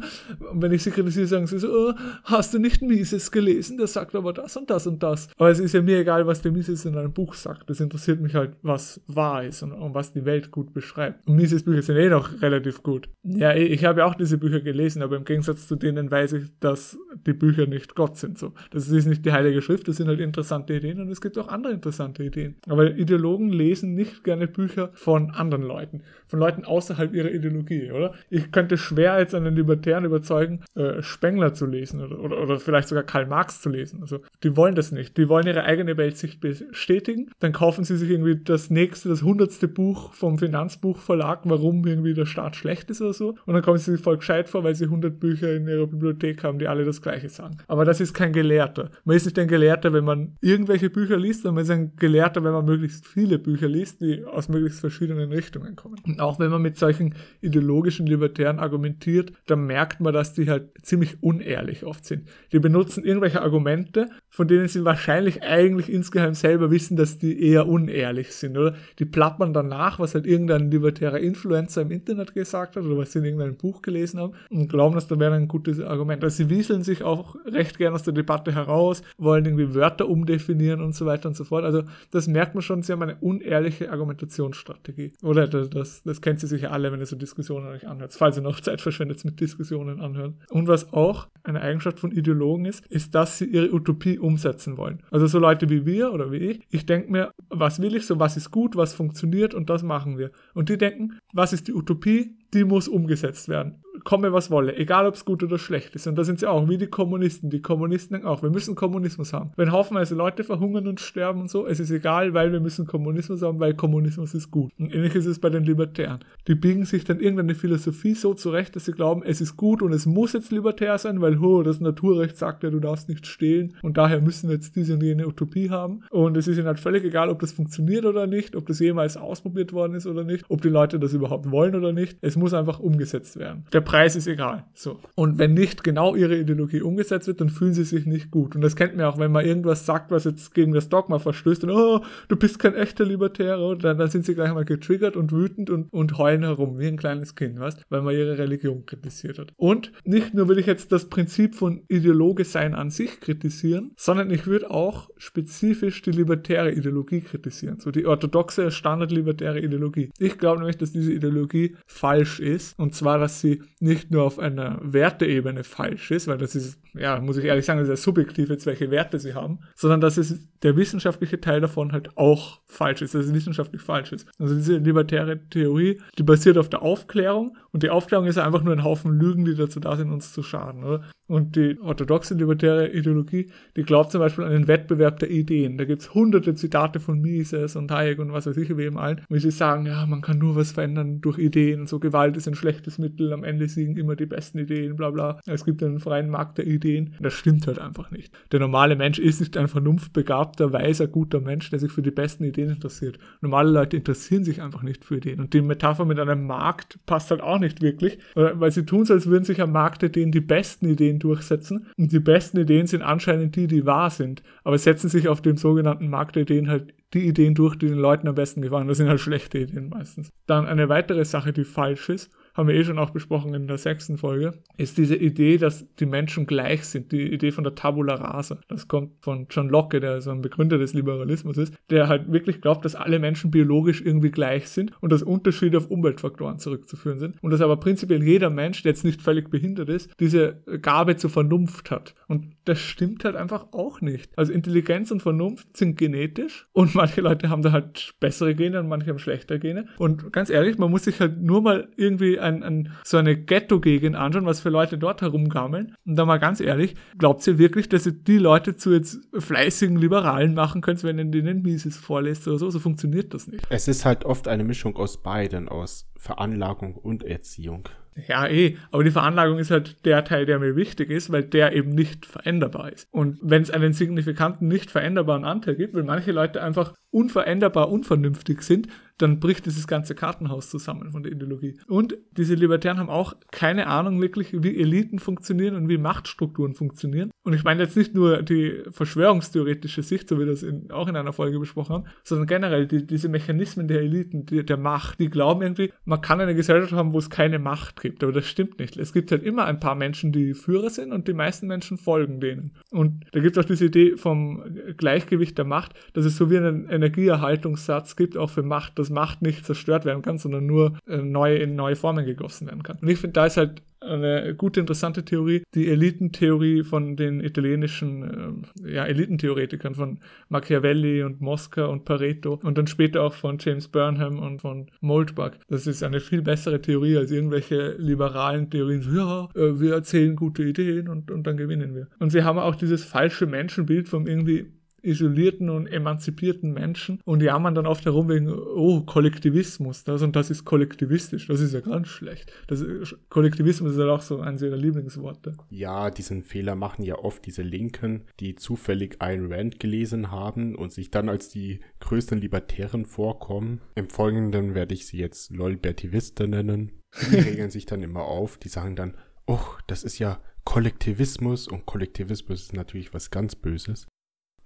und 0.52 0.62
wenn 0.62 0.72
ich 0.72 0.84
sie 0.84 0.92
kritisiere, 0.92 1.28
sagen 1.28 1.48
sie 1.48 1.60
so, 1.60 1.90
oh, 1.90 1.94
hast 2.24 2.54
du 2.54 2.60
nicht 2.60 2.82
Mises 2.82 3.32
gelesen? 3.32 3.78
Der 3.78 3.88
sagt 3.88 4.16
aber 4.16 4.32
das 4.32 4.56
und 4.56 4.70
das 4.70 4.88
und 4.88 5.04
das. 5.04 5.28
Aber 5.38 5.50
es 5.50 5.60
ist 5.60 5.74
ja 5.74 5.82
mir 5.82 6.00
egal, 6.00 6.26
was 6.26 6.42
der 6.42 6.52
Mises 6.54 6.86
in 6.86 6.98
einem 6.98 7.12
Buch 7.12 7.34
sagt. 7.34 7.70
Das 7.70 7.82
interessiert 7.82 8.22
mich 8.22 8.34
halt, 8.34 8.56
was 8.62 9.02
wahr 9.08 9.44
ist 9.44 9.62
und, 9.62 9.74
und 9.74 9.94
was 9.94 10.14
die 10.14 10.26
Welt 10.26 10.52
gut 10.52 10.74
beschreibt. 10.74 11.28
Und 11.28 11.36
Mises 11.36 11.64
Bücher 11.64 11.82
sind 11.82 11.98
eh 11.98 12.10
noch 12.10 12.42
relativ 12.42 12.82
gut. 12.82 13.10
Ja, 13.24 13.54
ich 13.54 13.84
habe 13.84 14.00
ja 14.00 14.06
auch 14.06 14.16
diese 14.16 14.38
Bücher 14.38 14.62
gelesen, 14.62 15.02
aber 15.02 15.18
im 15.18 15.26
Gegensatz 15.26 15.68
zu 15.68 15.76
denen 15.76 16.10
weiß 16.10 16.34
ich, 16.34 16.46
dass 16.60 16.98
die 17.26 17.34
Bücher 17.34 17.66
nicht 17.66 17.96
Gott 17.96 18.18
sind. 18.18 18.38
So. 18.38 18.54
Das 18.72 18.88
ist 18.88 19.06
nicht 19.06 19.26
die 19.26 19.32
Heilige 19.32 19.62
Schrift, 19.62 19.88
das 19.88 19.98
sind 19.98 20.08
halt 20.08 20.20
interessante 20.20 20.76
Ideen 20.76 21.02
und 21.02 21.10
es 21.10 21.20
gibt 21.20 21.38
auch 21.38 21.50
andere 21.50 21.74
interessante 21.74 22.24
Ideen. 22.24 22.56
Aber 22.70 22.96
Ideologen 22.96 23.50
lesen 23.50 23.96
nicht 23.96 24.24
gerne 24.24 24.48
Bücher 24.48 24.92
von 24.94 25.32
anderen 25.32 25.64
Leuten, 25.64 26.02
von 26.28 26.40
Leuten 26.40 26.66
außerhalb 26.66 27.14
ihrer 27.14 27.32
Ideologie, 27.32 27.92
oder? 27.92 28.14
Ich 28.30 28.52
könnte 28.52 28.78
schwer 28.78 29.20
jetzt 29.20 29.36
einen 29.36 29.56
Libertären 29.56 30.06
überzeugen, 30.06 30.62
äh, 30.76 31.02
Spengler 31.02 31.54
zu 31.54 31.66
lesen 31.66 32.02
oder, 32.02 32.20
oder, 32.20 32.42
oder 32.42 32.60
vielleicht 32.60 32.88
sogar 32.88 33.04
Karl 33.04 33.26
Marx 33.26 33.62
zu 33.62 33.70
lesen. 33.70 34.02
Also 34.02 34.22
die 34.44 34.56
wollen 34.58 34.76
das 34.76 34.92
nicht. 34.92 35.18
Die 35.18 35.30
wollen 35.30 35.48
ihre 35.48 35.64
eigene 35.64 35.98
Weltsicht 35.98 36.40
bestätigen. 36.40 37.32
Dann 37.40 37.52
kaufen 37.52 37.84
sie 37.84 37.98
sich 37.98 38.10
irgendwie 38.10 38.42
das 38.44 38.70
nächste, 38.70 39.10
das 39.10 39.24
hundertste 39.24 39.68
Buch 39.68 40.14
vom 40.14 40.38
Finanzbuchverlag, 40.38 41.42
warum 41.46 41.86
irgendwie 41.86 42.14
der 42.14 42.26
Staat 42.26 42.56
schlecht 42.56 42.90
ist 42.90 43.02
oder 43.02 43.14
so. 43.14 43.36
Und 43.46 43.54
dann 43.54 43.62
kommen 43.62 43.78
sie 43.78 43.92
sich 43.92 44.02
voll 44.02 44.18
gescheit 44.18 44.50
vor, 44.50 44.64
weil 44.64 44.76
sie 44.76 44.86
100 44.86 45.20
Bücher 45.20 45.54
in 45.54 45.68
ihrer 45.68 45.88
Bibliothek 45.88 46.44
haben, 46.44 46.60
die 46.60 46.68
alle 46.68 46.86
das 46.86 47.02
Gleiche 47.02 47.30
sagen. 47.30 47.58
Aber 47.68 47.86
das 47.86 48.02
ist 48.02 48.14
kein 48.14 48.34
Gelehrter. 48.34 48.90
Man 49.04 49.16
ist 49.16 49.26
nicht 49.26 49.40
ein 49.40 49.48
Gelehrter, 49.48 49.94
wenn 49.94 50.06
man 50.06 50.38
irgendwelche 50.42 50.90
Bücher 50.90 51.18
liest, 51.18 51.44
sondern 51.44 51.56
man 51.56 51.64
ist 51.64 51.72
ein 51.72 51.96
Gelehrter, 51.96 52.44
wenn 52.44 52.54
man 52.54 52.66
möglichst 52.66 53.06
viele 53.06 53.40
Bücher 53.40 53.68
liest, 53.68 54.02
die 54.02 54.24
aus 54.26 54.50
möglichst 54.50 54.80
verschiedenen 54.80 55.32
Richtungen 55.32 55.76
kommen. 55.76 55.95
Und 56.04 56.20
auch 56.20 56.40
wenn 56.40 56.52
man 56.52 56.62
mit 56.62 56.78
solchen 56.78 57.16
ideologischen 57.42 58.08
Libertären 58.08 58.60
argumentiert, 58.60 59.32
dann 59.48 59.66
merkt 59.66 60.00
man, 60.00 60.14
dass 60.14 60.34
die 60.34 60.50
halt 60.50 60.70
ziemlich 60.82 61.22
unehrlich 61.22 61.86
oft 61.86 62.06
sind. 62.06 62.28
Die 62.52 62.60
benutzen 62.60 63.04
irgendwelche 63.04 63.42
Argumente, 63.42 64.10
von 64.30 64.48
denen 64.48 64.68
sie 64.68 64.86
wahrscheinlich 64.86 65.44
eigentlich 65.44 65.92
insgeheim 65.92 66.34
selber 66.34 66.72
wissen, 66.72 66.98
dass 66.98 67.18
die 67.18 67.42
eher 67.42 67.68
unehrlich 67.68 68.34
sind, 68.34 68.58
oder? 68.58 68.76
Die 69.00 69.06
plappern 69.06 69.54
danach, 69.54 70.00
was 70.00 70.14
halt 70.14 70.26
irgendein 70.26 70.72
libertärer 70.72 71.20
Influencer 71.20 71.82
im 71.82 71.92
Internet 71.92 72.34
gesagt 72.34 72.76
hat 72.76 72.84
oder 72.84 72.98
was 72.98 73.12
sie 73.12 73.20
in 73.20 73.26
irgendeinem 73.26 73.58
Buch 73.58 73.82
gelesen 73.82 74.20
haben 74.20 74.34
und 74.50 74.68
glauben, 74.68 74.96
dass 74.96 75.08
da 75.08 75.20
wäre 75.20 75.36
ein 75.36 75.48
gutes 75.48 75.80
Argument. 75.80 76.24
Also 76.24 76.44
sie 76.44 76.50
wieseln 76.50 76.84
sich 76.84 77.04
auch 77.04 77.36
recht 77.46 77.78
gern 77.78 77.94
aus 77.94 78.04
der 78.04 78.14
Debatte 78.14 78.54
heraus, 78.54 79.04
wollen 79.18 79.46
irgendwie 79.46 79.74
Wörter 79.74 80.08
umdefinieren 80.10 80.82
und 80.82 80.96
so 80.96 81.06
weiter 81.06 81.30
und 81.30 81.36
so 81.36 81.44
fort. 81.44 81.64
Also 81.64 81.84
das 82.12 82.28
merkt 82.28 82.56
man 82.56 82.62
schon, 82.62 82.82
sie 82.82 82.92
haben 82.92 83.02
eine 83.02 83.16
unehrliche 83.16 83.92
Argumentationsstrategie. 83.92 85.14
Oder 85.24 85.48
das, 85.76 86.04
das, 86.04 86.22
kennt 86.22 86.40
sie 86.40 86.48
sicher 86.48 86.72
alle, 86.72 86.92
wenn 86.92 87.00
ihr 87.00 87.06
so 87.06 87.16
Diskussionen 87.16 87.68
euch 87.68 87.88
anhört, 87.88 88.14
falls 88.14 88.38
ihr 88.38 88.44
noch 88.44 88.60
Zeit 88.60 88.82
verschwendet 88.82 89.24
mit 89.26 89.40
Diskussionen 89.40 90.00
anhören. 90.00 90.40
Und 90.50 90.68
was 90.68 90.94
auch 90.94 91.28
eine 91.44 91.62
Eigenschaft 91.62 92.00
von 92.00 92.12
Ideologen 92.12 92.66
ist, 92.66 92.86
ist, 92.88 93.14
dass 93.14 93.38
sie 93.38 93.46
ihre 93.46 93.74
Utopie 93.74 94.18
umsetzen 94.18 94.78
wollen. 94.78 95.04
Also 95.12 95.28
so 95.28 95.40
Leute 95.40 95.70
wie 95.70 95.86
wir 95.86 96.14
oder 96.14 96.32
wie 96.32 96.38
ich, 96.38 96.60
ich 96.70 96.86
denke 96.86 97.12
mir, 97.12 97.32
was 97.50 97.82
will 97.82 97.96
ich 97.96 98.06
so, 98.06 98.20
was 98.20 98.38
ist 98.38 98.52
gut, 98.52 98.76
was 98.76 98.94
funktioniert 98.94 99.54
und 99.54 99.70
das 99.70 99.84
machen 99.84 100.18
wir. 100.18 100.32
Und 100.54 100.70
die 100.70 100.78
denken, 100.78 101.20
was 101.34 101.54
ist 101.54 101.68
die 101.68 101.74
Utopie? 101.74 102.38
Die 102.56 102.64
muss 102.64 102.88
umgesetzt 102.88 103.50
werden 103.50 103.84
komme 104.06 104.32
was 104.32 104.52
wolle, 104.52 104.78
egal 104.78 105.06
ob 105.08 105.16
es 105.16 105.26
gut 105.26 105.44
oder 105.44 105.58
schlecht 105.58 105.96
ist. 105.96 106.08
Und 106.08 106.16
da 106.16 106.24
sind 106.24 106.40
sie 106.40 106.48
auch, 106.48 106.70
wie 106.70 106.78
die 106.78 106.88
Kommunisten. 106.88 107.50
Die 107.50 107.62
Kommunisten 107.62 108.14
denken 108.14 108.28
auch, 108.28 108.44
wir 108.44 108.50
müssen 108.50 108.76
Kommunismus 108.76 109.34
haben. 109.34 109.52
Wenn 109.58 109.72
haufenweise 109.72 110.16
Leute 110.16 110.44
verhungern 110.44 110.88
und 110.88 111.00
sterben 111.00 111.42
und 111.42 111.50
so, 111.50 111.66
es 111.68 111.80
ist 111.80 111.92
egal, 111.92 112.34
weil 112.34 112.52
wir 112.54 112.60
müssen 112.60 112.86
Kommunismus 112.86 113.42
haben, 113.42 113.60
weil 113.60 113.74
Kommunismus 113.74 114.34
ist 114.34 114.52
gut. 114.52 114.72
Und 114.78 114.94
ähnlich 114.94 115.16
ist 115.16 115.26
es 115.26 115.40
bei 115.40 115.50
den 115.50 115.64
Libertären. 115.64 116.20
Die 116.48 116.56
biegen 116.56 116.86
sich 116.86 117.04
dann 117.04 117.20
irgendeine 117.20 117.56
Philosophie 117.56 118.14
so 118.14 118.34
zurecht, 118.34 118.76
dass 118.76 118.86
sie 118.86 118.92
glauben, 118.92 119.24
es 119.24 119.42
ist 119.42 119.58
gut 119.58 119.82
und 119.82 119.92
es 119.92 120.06
muss 120.06 120.34
jetzt 120.34 120.52
libertär 120.52 120.98
sein, 120.98 121.20
weil 121.20 121.40
ho, 121.40 121.64
das 121.64 121.80
Naturrecht 121.80 122.38
sagt 122.38 122.64
ja, 122.64 122.70
du 122.70 122.80
darfst 122.80 123.10
nicht 123.10 123.26
stehlen 123.26 123.74
und 123.82 123.98
daher 123.98 124.22
müssen 124.22 124.50
wir 124.50 124.56
jetzt 124.56 124.76
diese 124.76 124.94
und 124.94 125.04
jene 125.04 125.28
Utopie 125.28 125.72
haben. 125.72 126.02
Und 126.12 126.38
es 126.38 126.48
ist 126.48 126.58
ihnen 126.58 126.68
halt 126.68 126.80
völlig 126.80 127.04
egal, 127.04 127.30
ob 127.30 127.40
das 127.40 127.52
funktioniert 127.52 128.06
oder 128.06 128.28
nicht, 128.28 128.56
ob 128.56 128.68
das 128.68 128.80
jemals 128.80 129.18
ausprobiert 129.18 129.74
worden 129.74 129.96
ist 129.96 130.06
oder 130.06 130.24
nicht, 130.24 130.46
ob 130.50 130.62
die 130.62 130.70
Leute 130.70 131.00
das 131.00 131.14
überhaupt 131.14 131.52
wollen 131.52 131.76
oder 131.76 131.92
nicht. 131.92 132.18
Es 132.22 132.36
muss 132.36 132.45
einfach 132.54 132.80
umgesetzt 132.80 133.38
werden. 133.38 133.66
Der 133.74 133.82
Preis 133.82 134.16
ist 134.16 134.28
egal. 134.28 134.66
So. 134.74 135.00
Und 135.16 135.38
wenn 135.38 135.54
nicht 135.54 135.84
genau 135.84 136.16
ihre 136.16 136.38
Ideologie 136.38 136.82
umgesetzt 136.82 137.28
wird, 137.28 137.42
dann 137.42 137.50
fühlen 137.50 137.74
sie 137.74 137.84
sich 137.84 138.06
nicht 138.06 138.32
gut. 138.32 138.56
Und 138.56 138.62
das 138.62 138.76
kennt 138.76 138.96
man 138.96 139.06
auch, 139.06 139.18
wenn 139.18 139.32
man 139.32 139.46
irgendwas 139.46 139.86
sagt, 139.86 140.12
was 140.12 140.26
jetzt 140.26 140.54
gegen 140.54 140.74
das 140.74 140.90
Dogma 140.90 141.20
verstößt 141.20 141.64
und 141.64 141.72
oh, 141.72 142.02
du 142.28 142.36
bist 142.36 142.60
kein 142.60 142.76
echter 142.76 143.06
Libertärer, 143.06 143.76
dann, 143.76 143.98
dann 143.98 144.10
sind 144.10 144.26
sie 144.26 144.36
gleich 144.36 144.54
mal 144.54 144.66
getriggert 144.66 145.16
und 145.16 145.32
wütend 145.32 145.70
und, 145.70 145.92
und 145.92 146.18
heulen 146.18 146.44
herum, 146.44 146.80
wie 146.80 146.88
ein 146.88 146.98
kleines 146.98 147.36
Kind, 147.36 147.60
weißt? 147.60 147.86
weil 147.90 148.02
man 148.02 148.16
ihre 148.16 148.38
Religion 148.38 148.86
kritisiert 148.86 149.40
hat. 149.40 149.54
Und 149.58 149.92
nicht 150.04 150.34
nur 150.34 150.48
will 150.48 150.60
ich 150.60 150.66
jetzt 150.66 150.92
das 150.92 151.06
Prinzip 151.10 151.56
von 151.56 151.84
Ideologe 151.88 152.46
sein 152.46 152.74
an 152.74 152.90
sich 152.90 153.20
kritisieren, 153.20 153.92
sondern 153.98 154.32
ich 154.32 154.48
würde 154.48 154.72
auch 154.72 155.10
spezifisch 155.18 156.02
die 156.02 156.12
libertäre 156.12 156.72
Ideologie 156.72 157.22
kritisieren, 157.22 157.80
so 157.80 157.92
die 157.92 158.06
orthodoxe 158.06 158.72
standardlibertäre 158.72 159.60
Ideologie. 159.60 160.10
Ich 160.20 160.38
glaube 160.38 160.60
nämlich, 160.60 160.78
dass 160.78 160.92
diese 160.92 161.14
Ideologie 161.14 161.76
falsch 161.86 162.35
ist 162.40 162.78
und 162.80 162.96
zwar, 162.96 163.18
dass 163.18 163.42
sie 163.42 163.62
nicht 163.80 164.12
nur 164.12 164.24
auf 164.24 164.40
einer 164.40 164.80
Werteebene 164.82 165.64
falsch 165.64 166.12
ist, 166.12 166.28
weil 166.28 166.38
das 166.38 166.56
ist, 166.56 166.80
ja, 166.94 167.20
muss 167.20 167.38
ich 167.38 167.46
ehrlich 167.46 167.66
sagen, 167.66 167.86
ja 167.86 167.96
subjektiv 167.96 168.50
jetzt, 168.50 168.66
welche 168.66 168.92
Werte 168.92 169.20
sie 169.20 169.34
haben, 169.34 169.60
sondern 169.76 170.02
dass 170.02 170.18
es 170.18 170.48
der 170.62 170.76
wissenschaftliche 170.76 171.40
Teil 171.40 171.62
davon 171.62 171.92
halt 171.92 172.18
auch 172.18 172.62
falsch 172.66 173.02
ist, 173.02 173.14
dass 173.14 173.26
es 173.26 173.34
wissenschaftlich 173.34 173.82
falsch 173.82 174.12
ist. 174.12 174.28
Also 174.40 174.56
diese 174.56 174.78
libertäre 174.78 175.40
Theorie, 175.50 176.02
die 176.18 176.24
basiert 176.24 176.58
auf 176.58 176.70
der 176.70 176.82
Aufklärung 176.82 177.58
und 177.72 177.84
die 177.84 177.90
Aufklärung 177.90 178.26
ist 178.26 178.38
einfach 178.38 178.64
nur 178.64 178.74
ein 178.74 178.84
Haufen 178.84 179.20
Lügen, 179.20 179.46
die 179.46 179.56
dazu 179.56 179.80
da 179.80 179.96
sind, 179.96 180.12
uns 180.12 180.34
zu 180.34 180.44
schaden, 180.44 180.84
oder? 180.84 181.04
Und 181.28 181.56
die 181.56 181.80
orthodoxe 181.82 182.36
libertäre 182.36 182.90
Ideologie, 182.90 183.52
die 183.76 183.84
glaubt 183.84 184.12
zum 184.12 184.20
Beispiel 184.20 184.44
an 184.46 184.52
den 184.52 184.68
Wettbewerb 184.68 185.18
der 185.20 185.32
Ideen. 185.32 185.78
Da 185.78 185.86
gibt's 185.86 186.14
hunderte 186.14 186.54
Zitate 186.54 187.00
von 187.00 187.20
Mises 187.20 187.76
und 187.76 187.92
Hayek 187.92 188.20
und 188.20 188.32
was 188.32 188.46
weiß 188.46 188.58
ich 188.58 188.76
wem 188.78 188.98
allen, 188.98 189.22
wie 189.30 189.40
sie 189.40 189.52
sagen, 189.52 189.88
ja, 189.88 190.06
man 190.06 190.22
kann 190.22 190.38
nur 190.38 190.56
was 190.56 190.72
verändern 190.72 191.22
durch 191.22 191.40
Ideen, 191.40 191.88
so 191.88 192.00
Gewalt 192.00 192.15
ist 192.24 192.48
ein 192.48 192.56
schlechtes 192.56 192.98
Mittel, 192.98 193.34
am 193.34 193.44
Ende 193.44 193.68
siegen 193.68 193.98
immer 193.98 194.16
die 194.16 194.26
besten 194.26 194.60
Ideen, 194.60 194.96
bla 194.96 195.10
bla. 195.10 195.40
Es 195.46 195.66
gibt 195.66 195.84
einen 195.84 196.00
freien 196.00 196.30
Markt 196.30 196.58
der 196.58 196.68
Ideen. 196.68 197.14
Das 197.20 197.34
stimmt 197.34 197.68
halt 197.68 197.80
einfach 197.80 198.12
nicht. 198.12 198.34
Der 198.52 198.60
normale 198.60 198.96
Mensch 198.96 199.20
ist 199.20 199.40
nicht 199.40 199.58
ein 199.58 199.68
vernunftbegabter, 199.68 200.72
weiser, 200.72 201.08
guter 201.08 201.42
Mensch, 201.42 201.70
der 201.70 201.80
sich 201.80 201.92
für 201.92 202.02
die 202.02 202.12
besten 202.12 202.44
Ideen 202.44 202.70
interessiert. 202.70 203.20
Normale 203.42 203.70
Leute 203.70 203.98
interessieren 203.98 204.44
sich 204.44 204.62
einfach 204.62 204.84
nicht 204.84 205.04
für 205.04 205.18
Ideen. 205.18 205.40
Und 205.40 205.54
die 205.54 205.62
Metapher 205.62 206.06
mit 206.06 206.20
einem 206.20 206.48
Markt 206.48 207.00
passt 207.06 207.32
halt 207.32 207.42
auch 207.42 207.60
nicht 207.60 207.82
wirklich, 207.82 208.18
weil 208.36 208.72
sie 208.72 208.86
tun 208.86 209.02
es, 209.02 209.12
als 209.12 209.28
würden 209.28 209.44
sich 209.44 209.62
am 209.62 209.72
Markt 209.72 210.02
der 210.02 210.10
Ideen 210.10 210.32
die 210.32 210.42
besten 210.42 210.90
Ideen 210.90 211.20
durchsetzen. 211.20 211.88
Und 211.98 212.12
die 212.12 212.20
besten 212.20 212.58
Ideen 212.60 212.88
sind 212.88 213.02
anscheinend 213.02 213.56
die, 213.56 213.68
die 213.68 213.86
wahr 213.86 214.10
sind. 214.10 214.44
Aber 214.64 214.78
setzen 214.78 215.10
sich 215.10 215.28
auf 215.28 215.42
dem 215.42 215.58
sogenannten 215.58 216.10
Markt 216.10 216.36
der 216.36 216.44
Ideen 216.44 216.70
halt 216.70 216.94
die 217.16 217.28
Ideen 217.28 217.56
durch, 217.56 217.76
die 217.76 217.88
den 217.88 217.98
Leuten 217.98 218.28
am 218.28 218.36
besten 218.36 218.62
gefallen. 218.62 218.88
Das 218.88 218.98
sind 218.98 219.10
halt 219.10 219.20
schlechte 219.20 219.60
Ideen 219.60 219.90
meistens. 219.90 220.30
Dann 220.46 220.68
eine 220.68 220.90
weitere 220.90 221.26
Sache, 221.26 221.54
die 221.54 221.64
falsch 221.64 222.10
ist, 222.10 222.32
haben 222.56 222.68
wir 222.68 222.76
eh 222.76 222.84
schon 222.84 222.98
auch 222.98 223.12
besprochen 223.12 223.54
in 223.54 223.68
der 223.68 223.78
sechsten 223.78 224.18
Folge, 224.18 224.54
ist 224.78 224.98
diese 224.98 225.16
Idee, 225.16 225.58
dass 225.58 225.86
die 225.96 226.06
Menschen 226.06 226.48
gleich 226.48 226.86
sind, 226.86 227.12
die 227.12 227.32
Idee 227.32 227.52
von 227.52 227.64
der 227.64 227.76
Tabula 227.76 228.16
Rasa. 228.16 228.60
Das 228.68 228.88
kommt 228.88 229.12
von 229.22 229.48
John 229.50 229.70
Locke, 229.70 230.00
der 230.00 230.22
so 230.22 230.32
ein 230.32 230.42
Begründer 230.42 230.78
des 230.78 230.94
Liberalismus 230.94 231.58
ist, 231.58 231.76
der 231.90 232.08
halt 232.08 232.32
wirklich 232.32 232.62
glaubt, 232.62 232.86
dass 232.86 232.96
alle 232.96 233.20
Menschen 233.20 233.52
biologisch 233.52 234.02
irgendwie 234.02 234.32
gleich 234.32 234.70
sind 234.70 234.92
und 235.02 235.12
dass 235.12 235.22
Unterschiede 235.22 235.78
auf 235.78 235.92
Umweltfaktoren 235.92 236.60
zurückzuführen 236.60 237.20
sind 237.20 237.36
und 237.44 237.52
dass 237.52 237.62
aber 237.62 237.78
prinzipiell 237.78 238.24
jeder 238.24 238.50
Mensch, 238.50 238.84
der 238.84 238.94
jetzt 238.94 239.04
nicht 239.04 239.22
völlig 239.22 239.50
behindert 239.50 239.90
ist, 239.90 240.10
diese 240.20 240.64
Gabe 240.82 241.18
zur 241.18 241.30
Vernunft 241.30 241.92
hat. 241.92 242.16
Und 242.28 242.56
das 242.64 242.80
stimmt 242.80 243.26
halt 243.26 243.36
einfach 243.36 243.68
auch 243.74 244.02
nicht. 244.02 244.32
Also 244.38 244.54
Intelligenz 244.54 245.12
und 245.12 245.22
Vernunft 245.22 245.76
sind 245.76 245.98
genetisch 245.98 246.68
und 246.72 246.96
manche 246.96 247.22
Leute 247.22 247.50
haben 247.50 247.62
da 247.62 247.72
halt 247.72 248.14
bessere 248.20 248.56
Gene 248.56 248.80
und 248.80 248.88
manche 248.88 249.10
haben 249.10 249.20
schlechtere 249.20 249.60
Gene. 249.60 249.88
Und 249.98 250.32
ganz 250.32 250.50
ehrlich, 250.50 250.78
man 250.78 250.90
muss 250.90 251.04
sich 251.04 251.20
halt 251.20 251.42
nur 251.42 251.62
mal 251.62 251.90
irgendwie 251.98 252.40
ein, 252.46 252.64
ein, 252.64 252.94
so 253.04 253.18
eine 253.18 253.36
Ghetto-Gegend 253.36 254.16
anschauen, 254.16 254.46
was 254.46 254.62
für 254.62 254.70
Leute 254.70 254.98
dort 254.98 255.22
herumgammeln. 255.22 255.96
Und 256.06 256.16
da 256.16 256.26
mal 256.26 256.38
ganz 256.38 256.60
ehrlich, 256.60 256.96
glaubt 257.18 257.46
ihr 257.48 257.58
wirklich, 257.58 257.90
dass 257.90 258.06
ihr 258.06 258.14
die 258.14 258.38
Leute 258.38 258.76
zu 258.76 258.94
jetzt 258.94 259.20
fleißigen 259.38 259.98
Liberalen 259.98 260.54
machen 260.54 260.82
könnt, 260.82 261.04
wenn 261.04 261.18
ihr 261.18 261.26
denen 261.26 261.62
Mises 261.62 261.98
vorlässt 261.98 262.48
oder 262.48 262.58
so? 262.58 262.70
So 262.70 262.80
funktioniert 262.80 263.34
das 263.34 263.48
nicht. 263.48 263.66
Es 263.70 263.88
ist 263.88 264.06
halt 264.06 264.24
oft 264.26 264.48
eine 264.48 264.64
Mischung 264.64 264.96
aus 264.96 265.22
beiden, 265.22 265.68
aus 265.68 266.10
Veranlagung 266.16 266.96
und 266.96 267.24
Erziehung. 267.24 267.90
Ja, 268.28 268.48
eh, 268.48 268.78
aber 268.92 269.04
die 269.04 269.12
Veranlagung 269.12 269.60
ist 269.60 269.72
halt 269.72 270.06
der 270.06 270.24
Teil, 270.24 270.46
der 270.46 270.58
mir 270.58 270.78
wichtig 270.78 271.10
ist, 271.10 271.32
weil 271.32 271.44
der 271.44 271.74
eben 271.74 271.90
nicht 271.90 272.26
veränderbar 272.26 272.92
ist. 272.92 273.08
Und 273.12 273.40
wenn 273.42 273.62
es 273.62 273.72
einen 273.72 273.92
signifikanten, 273.92 274.70
nicht 274.70 274.90
veränderbaren 274.90 275.44
Anteil 275.44 275.76
gibt, 275.76 275.94
weil 275.96 276.04
manche 276.04 276.32
Leute 276.32 276.64
einfach 276.64 276.94
unveränderbar 277.12 277.92
unvernünftig 277.92 278.62
sind, 278.62 278.88
dann 279.18 279.40
bricht 279.40 279.66
dieses 279.66 279.88
ganze 279.88 280.16
Kartenhaus 280.16 280.70
zusammen 280.70 281.12
von 281.12 281.24
der 281.24 281.32
Ideologie. 281.32 281.78
Und 281.88 282.18
diese 282.38 282.56
Libertären 282.56 283.00
haben 283.00 283.10
auch 283.10 283.34
keine 283.52 283.88
Ahnung 283.88 284.22
wirklich, 284.22 284.52
wie 284.54 284.80
Eliten 284.80 285.20
funktionieren 285.20 285.76
und 285.76 285.88
wie 285.88 285.98
Machtstrukturen 285.98 286.76
funktionieren. 286.76 287.32
Und 287.44 287.54
ich 287.54 287.64
meine 287.64 287.84
jetzt 287.84 287.96
nicht 287.96 288.14
nur 288.14 288.42
die 288.42 288.84
verschwörungstheoretische 288.90 290.04
Sicht, 290.04 290.28
so 290.28 290.36
wie 290.36 290.40
wir 290.40 290.48
das 290.48 290.64
in, 290.64 290.92
auch 290.92 291.08
in 291.08 291.16
einer 291.16 291.34
Folge 291.34 291.60
besprochen 291.60 291.94
haben, 291.94 292.06
sondern 292.24 292.48
generell 292.48 292.88
die, 292.88 293.06
diese 293.06 293.30
Mechanismen 293.30 293.88
der 293.88 294.02
Eliten, 294.02 294.46
die, 294.46 294.66
der 294.66 294.78
Macht, 294.78 295.20
die 295.20 295.30
glauben 295.30 295.62
irgendwie, 295.62 295.94
man 296.06 296.22
kann 296.22 296.42
eine 296.42 296.56
Gesellschaft 296.56 296.94
haben, 296.94 297.14
wo 297.14 297.20
es 297.20 297.30
keine 297.30 297.60
Macht 297.60 298.02
gibt. 298.02 298.24
Aber 298.24 298.34
das 298.34 298.48
stimmt 298.48 298.80
nicht. 298.80 298.98
Es 298.98 299.14
gibt 299.14 299.32
halt 299.32 299.44
immer 299.44 299.66
ein 299.66 299.80
paar 299.80 299.96
Menschen, 299.96 300.32
die 300.32 300.54
Führer 300.54 300.90
sind 300.90 301.12
und 301.14 301.28
die 301.28 301.34
meisten 301.34 301.68
Menschen 301.68 301.98
folgen 301.98 302.40
denen. 302.40 302.72
Und 302.92 303.26
da 303.32 303.40
gibt 303.40 303.58
es 303.58 303.64
auch 303.64 303.68
diese 303.68 303.86
Idee 303.86 304.18
vom 304.18 304.64
Gleichgewicht 304.98 305.58
der 305.58 305.66
Macht, 305.66 305.94
dass 306.14 306.26
es 306.26 306.38
so 306.38 306.50
wie 306.50 306.58
einen 306.58 306.90
Energieerhaltungssatz 306.90 308.16
gibt, 308.16 308.38
auch 308.38 308.50
für 308.50 308.64
Macht, 308.64 309.00
dass 309.06 309.10
Macht 309.12 309.42
nicht 309.42 309.66
zerstört 309.66 310.06
werden 310.06 310.22
kann, 310.22 310.38
sondern 310.38 310.66
nur 310.66 310.98
äh, 311.08 311.18
neu 311.18 311.56
in 311.56 311.76
neue 311.76 311.96
Formen 311.96 312.26
gegossen 312.26 312.68
werden 312.68 312.84
kann. 312.84 312.98
Und 313.02 313.08
ich 313.08 313.20
finde, 313.20 313.34
da 313.34 313.46
ist 313.46 313.58
halt 313.58 313.82
eine 314.02 314.54
gute, 314.56 314.80
interessante 314.80 315.26
Theorie, 315.26 315.64
die 315.74 315.88
Elitentheorie 315.88 316.84
von 316.84 317.16
den 317.16 317.40
italienischen 317.42 318.66
äh, 318.84 318.94
ja, 318.94 319.06
Elitentheoretikern, 319.06 319.96
von 319.96 320.20
Machiavelli 320.50 321.24
und 321.24 321.42
Mosca 321.42 321.86
und 321.86 322.06
Pareto 322.06 322.60
und 322.64 322.78
dann 322.78 322.88
später 322.88 323.24
auch 323.24 323.34
von 323.34 323.58
James 323.60 323.88
Burnham 323.88 324.40
und 324.40 324.62
von 324.62 324.88
Moldbach. 325.02 325.52
Das 325.68 325.88
ist 325.88 326.04
eine 326.04 326.20
viel 326.20 326.42
bessere 326.42 326.82
Theorie 326.82 327.18
als 327.18 327.32
irgendwelche 327.32 327.96
liberalen 327.98 328.70
Theorien. 328.70 329.02
So, 329.02 329.12
ja, 329.12 329.50
äh, 329.56 329.80
wir 329.80 329.94
erzählen 329.94 330.36
gute 330.36 330.64
Ideen 330.64 331.10
und, 331.10 331.32
und 331.32 331.46
dann 331.48 331.58
gewinnen 331.58 331.96
wir. 331.96 332.08
Und 332.20 332.32
sie 332.32 332.44
haben 332.44 332.60
auch 332.60 332.76
dieses 332.76 333.04
falsche 333.04 333.46
Menschenbild 333.46 334.08
vom 334.08 334.28
irgendwie 334.28 334.68
isolierten 335.06 335.70
und 335.70 335.88
emanzipierten 335.88 336.74
Menschen 336.74 337.22
und 337.26 337.42
jammern 337.42 337.76
dann 337.76 337.86
oft 337.86 338.06
herum 338.06 338.30
wegen, 338.30 338.50
oh, 338.50 339.02
Kollektivismus, 339.02 340.04
das 340.04 340.22
und 340.22 340.36
das 340.36 340.50
ist 340.50 340.66
kollektivistisch, 340.66 341.48
das 341.48 341.60
ist 341.60 341.74
ja 341.74 341.82
ganz 341.82 342.08
schlecht. 342.08 342.52
Das 342.68 342.82
ist, 342.82 343.16
Kollektivismus 343.30 343.94
ist 343.94 344.00
ja 344.00 344.10
auch 344.10 344.22
so 344.22 344.40
eines 344.40 344.62
ihrer 344.62 344.78
Lieblingsworte. 344.78 345.56
Ja, 345.70 346.10
diesen 346.10 346.42
Fehler 346.42 346.76
machen 346.76 347.04
ja 347.04 347.16
oft 347.16 347.46
diese 347.46 347.62
Linken, 347.62 348.24
die 348.40 348.56
zufällig 348.56 349.22
Ayn 349.22 349.52
Rand 349.52 349.80
gelesen 349.80 350.32
haben 350.32 350.76
und 350.76 350.92
sich 350.92 351.12
dann 351.12 351.30
als 351.30 351.50
die 351.50 351.80
größten 352.00 352.40
Libertären 352.40 353.06
vorkommen. 353.06 353.82
Im 353.96 354.10
Folgenden 354.10 354.76
werde 354.76 354.94
ich 354.94 355.08
sie 355.08 355.18
jetzt 355.18 355.52
Lolbertivisten 355.52 356.50
nennen. 356.50 356.92
Die 357.30 357.36
regeln 357.40 357.70
sich 357.70 357.86
dann 357.86 358.04
immer 358.04 358.24
auf, 358.24 358.58
die 358.58 358.70
sagen 358.70 358.96
dann, 358.96 359.16
oh, 359.48 359.60
das 359.88 360.04
ist 360.04 360.20
ja 360.20 360.40
Kollektivismus 360.66 361.68
und 361.68 361.86
Kollektivismus 361.86 362.64
ist 362.64 362.74
natürlich 362.74 363.14
was 363.14 363.30
ganz 363.30 363.56
Böses. 363.56 364.08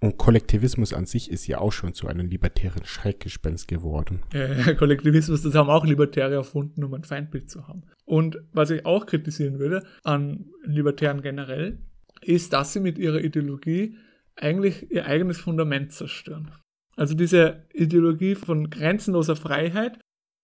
Und 0.02 0.16
Kollektivismus 0.16 0.94
an 0.94 1.04
sich 1.04 1.30
ist 1.30 1.46
ja 1.46 1.58
auch 1.58 1.72
schon 1.72 1.92
zu 1.92 2.08
einem 2.08 2.26
libertären 2.26 2.84
Schreckgespenst 2.84 3.68
geworden. 3.68 4.22
Äh, 4.32 4.74
Kollektivismus, 4.78 5.42
das 5.42 5.54
haben 5.54 5.68
auch 5.68 5.84
Libertäre 5.84 6.34
erfunden, 6.34 6.82
um 6.84 6.94
ein 6.94 7.04
Feindbild 7.04 7.50
zu 7.50 7.68
haben. 7.68 7.82
Und 8.06 8.38
was 8.52 8.70
ich 8.70 8.86
auch 8.86 9.04
kritisieren 9.04 9.58
würde 9.58 9.84
an 10.02 10.46
Libertären 10.64 11.20
generell, 11.20 11.78
ist, 12.22 12.54
dass 12.54 12.72
sie 12.72 12.80
mit 12.80 12.98
ihrer 12.98 13.20
Ideologie 13.20 13.98
eigentlich 14.36 14.90
ihr 14.90 15.04
eigenes 15.04 15.38
Fundament 15.38 15.92
zerstören. 15.92 16.50
Also 16.96 17.14
diese 17.14 17.66
Ideologie 17.72 18.34
von 18.34 18.70
grenzenloser 18.70 19.36
Freiheit, 19.36 19.98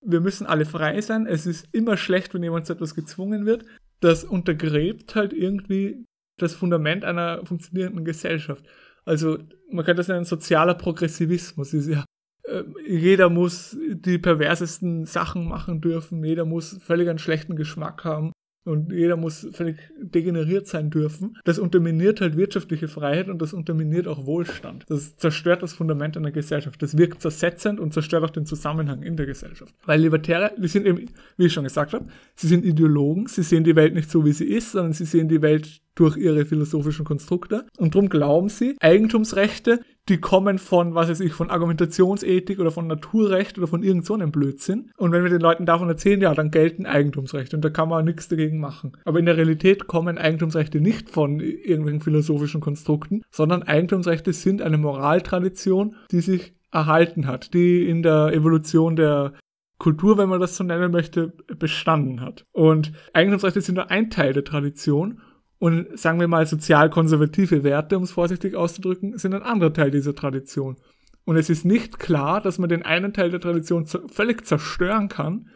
wir 0.05 0.21
müssen 0.21 0.47
alle 0.47 0.67
frei 0.67 1.01
sein, 1.01 1.27
es 1.27 1.47
ist 1.47 1.67
immer 1.73 1.97
schlecht, 1.97 2.35
wenn 2.35 2.43
jemand 2.43 2.67
zu 2.67 2.75
etwas 2.75 2.95
gezwungen 2.95 3.47
wird, 3.47 3.65
das 4.01 4.25
untergräbt 4.25 5.15
halt 5.15 5.33
irgendwie 5.33 6.05
das 6.39 6.55
Fundament 6.55 7.05
einer 7.05 7.45
funktionierenden 7.45 8.05
Gesellschaft. 8.05 8.65
Also 9.07 9.39
man 9.71 9.85
könnte 9.85 10.01
das 10.01 10.09
nennen 10.09 10.25
sozialer 10.25 10.75
Progressivismus. 10.75 11.73
Ist 11.73 11.89
ja, 11.89 12.05
äh, 12.45 12.65
jeder 12.87 13.31
muss 13.31 13.77
die 13.81 14.19
perversesten 14.19 15.07
Sachen 15.07 15.49
machen 15.49 15.81
dürfen, 15.81 16.23
jeder 16.23 16.45
muss 16.45 16.79
völlig 16.83 17.09
einen 17.09 17.19
schlechten 17.19 17.57
Geschmack 17.57 18.05
haben 18.05 18.33
und 18.67 18.93
jeder 18.93 19.17
muss 19.17 19.47
völlig 19.53 19.77
degeneriert 20.01 20.67
sein 20.67 20.91
dürfen. 20.91 21.39
Das 21.45 21.61
unterminiert 21.61 22.21
halt 22.21 22.37
wirtschaftliche 22.37 22.89
Freiheit 22.89 23.29
und 23.29 23.41
das 23.41 23.53
unterminiert 23.53 24.09
auch 24.09 24.27
Wohlstand. 24.27 24.85
Das 24.89 25.17
zerstört 25.17 25.63
das 25.63 25.73
Fundament 25.73 26.17
einer 26.17 26.33
Gesellschaft. 26.33 26.83
Das 26.83 26.99
wirkt 26.99 27.21
zersetzend 27.23 27.79
und 27.79 27.95
zerstört 27.95 28.25
auch 28.25 28.31
den 28.31 28.45
Zusammenhang 28.45 29.03
in 29.03 29.17
der 29.17 29.27
Gesellschaft. 29.27 29.73
Weil 29.85 30.01
Libertäre, 30.01 30.53
die 30.59 30.69
sind 30.69 30.85
eben, 30.85 31.07
wie 31.37 31.47
ich 31.47 31.53
schon 31.53 31.65
gesagt 31.65 31.93
habe, 31.93 32.07
sie 32.35 32.49
sind 32.49 32.65
Ideologen, 32.65 33.29
sie 33.29 33.45
sehen 33.45 33.63
die 33.63 33.77
Welt 33.77 33.95
nicht 33.95 34.11
so, 34.11 34.25
wie 34.25 34.33
sie 34.33 34.47
ist, 34.47 34.73
sondern 34.73 34.93
sie 34.93 35.05
sehen 35.05 35.29
die 35.29 35.43
Welt 35.43 35.81
durch 35.97 36.17
ihre 36.17 36.45
philosophischen 36.45 37.05
Konstrukte. 37.05 37.67
Und 37.77 37.95
darum 37.95 38.09
glauben 38.09 38.49
sie, 38.49 38.77
Eigentumsrechte, 38.81 39.81
die 40.09 40.19
kommen 40.19 40.59
von, 40.59 40.95
was 40.95 41.09
weiß 41.09 41.21
ich, 41.21 41.33
von 41.33 41.51
Argumentationsethik 41.51 42.61
oder 42.61 42.71
von 42.71 42.87
Naturrecht 42.87 43.59
oder 43.59 43.67
von 43.67 43.83
irgend 43.83 44.07
so 44.07 44.15
einem 44.15 44.31
Blödsinn. 44.31 44.93
Und 44.97 45.11
wenn 45.11 45.25
wir 45.25 45.31
den 45.31 45.41
Leuten 45.41 45.67
davon 45.67 45.89
erzählen, 45.89 46.21
ja, 46.21 46.33
dann 46.35 46.53
gelten 46.53 46.87
Eigentumsrechte 46.87 47.57
und 47.57 47.65
da 47.65 47.71
kann 47.71 47.89
man 47.89 48.05
nichts 48.05 48.29
dagegen 48.29 48.61
machen. 48.61 48.93
Aber 49.05 49.19
in 49.19 49.27
der 49.27 49.37
Realität 49.37 49.89
kommen 49.89 50.19
Eigentumsrechte 50.19 50.81
nicht 50.81 51.11
von 51.11 51.41
irgendwelchen 51.41 52.03
philosophischen 52.03 52.61
Konstrukten, 52.61 53.23
sondern 53.31 53.65
Eigentumsrechte 53.65 54.33
sind 54.33 54.63
eine 54.63 54.79
Moraltradition, 54.79 55.97
die 56.13 56.21
sich 56.21 56.55
erhalten 56.71 57.27
hat, 57.27 57.55
die 57.55 57.89
in 57.89 58.03
der 58.03 58.33
Evolution 58.33 58.97
der 58.97 59.33
Kultur, 59.79 60.17
wenn 60.17 60.29
man 60.29 60.41
das 60.41 60.57
so 60.57 60.65
nennen 60.65 60.91
möchte, 60.91 61.33
bestanden 61.59 62.21
hat. 62.21 62.45
Und 62.53 62.93
Eigentumsrechte 63.13 63.61
sind 63.61 63.75
nur 63.75 63.91
ein 63.91 64.11
Teil 64.11 64.33
der 64.33 64.45
Tradition 64.45 65.21
und 65.59 65.99
sagen 65.99 66.21
wir 66.21 66.29
mal 66.29 66.47
sozial-konservative 66.47 67.63
Werte, 67.63 67.97
um 67.97 68.03
es 68.03 68.13
vorsichtig 68.13 68.55
auszudrücken, 68.55 69.19
sind 69.19 69.35
ein 69.35 69.43
anderer 69.43 69.73
Teil 69.73 69.91
dieser 69.91 70.15
Tradition. 70.15 70.77
Und 71.25 71.37
es 71.37 71.51
ist 71.51 71.65
nicht 71.65 71.99
klar, 71.99 72.41
dass 72.41 72.59
man 72.59 72.69
den 72.69 72.85
einen 72.85 73.13
Teil 73.13 73.31
der 73.31 73.41
Tradition 73.41 73.87
völlig 73.87 74.47
zerstören 74.47 75.09
kann, 75.09 75.49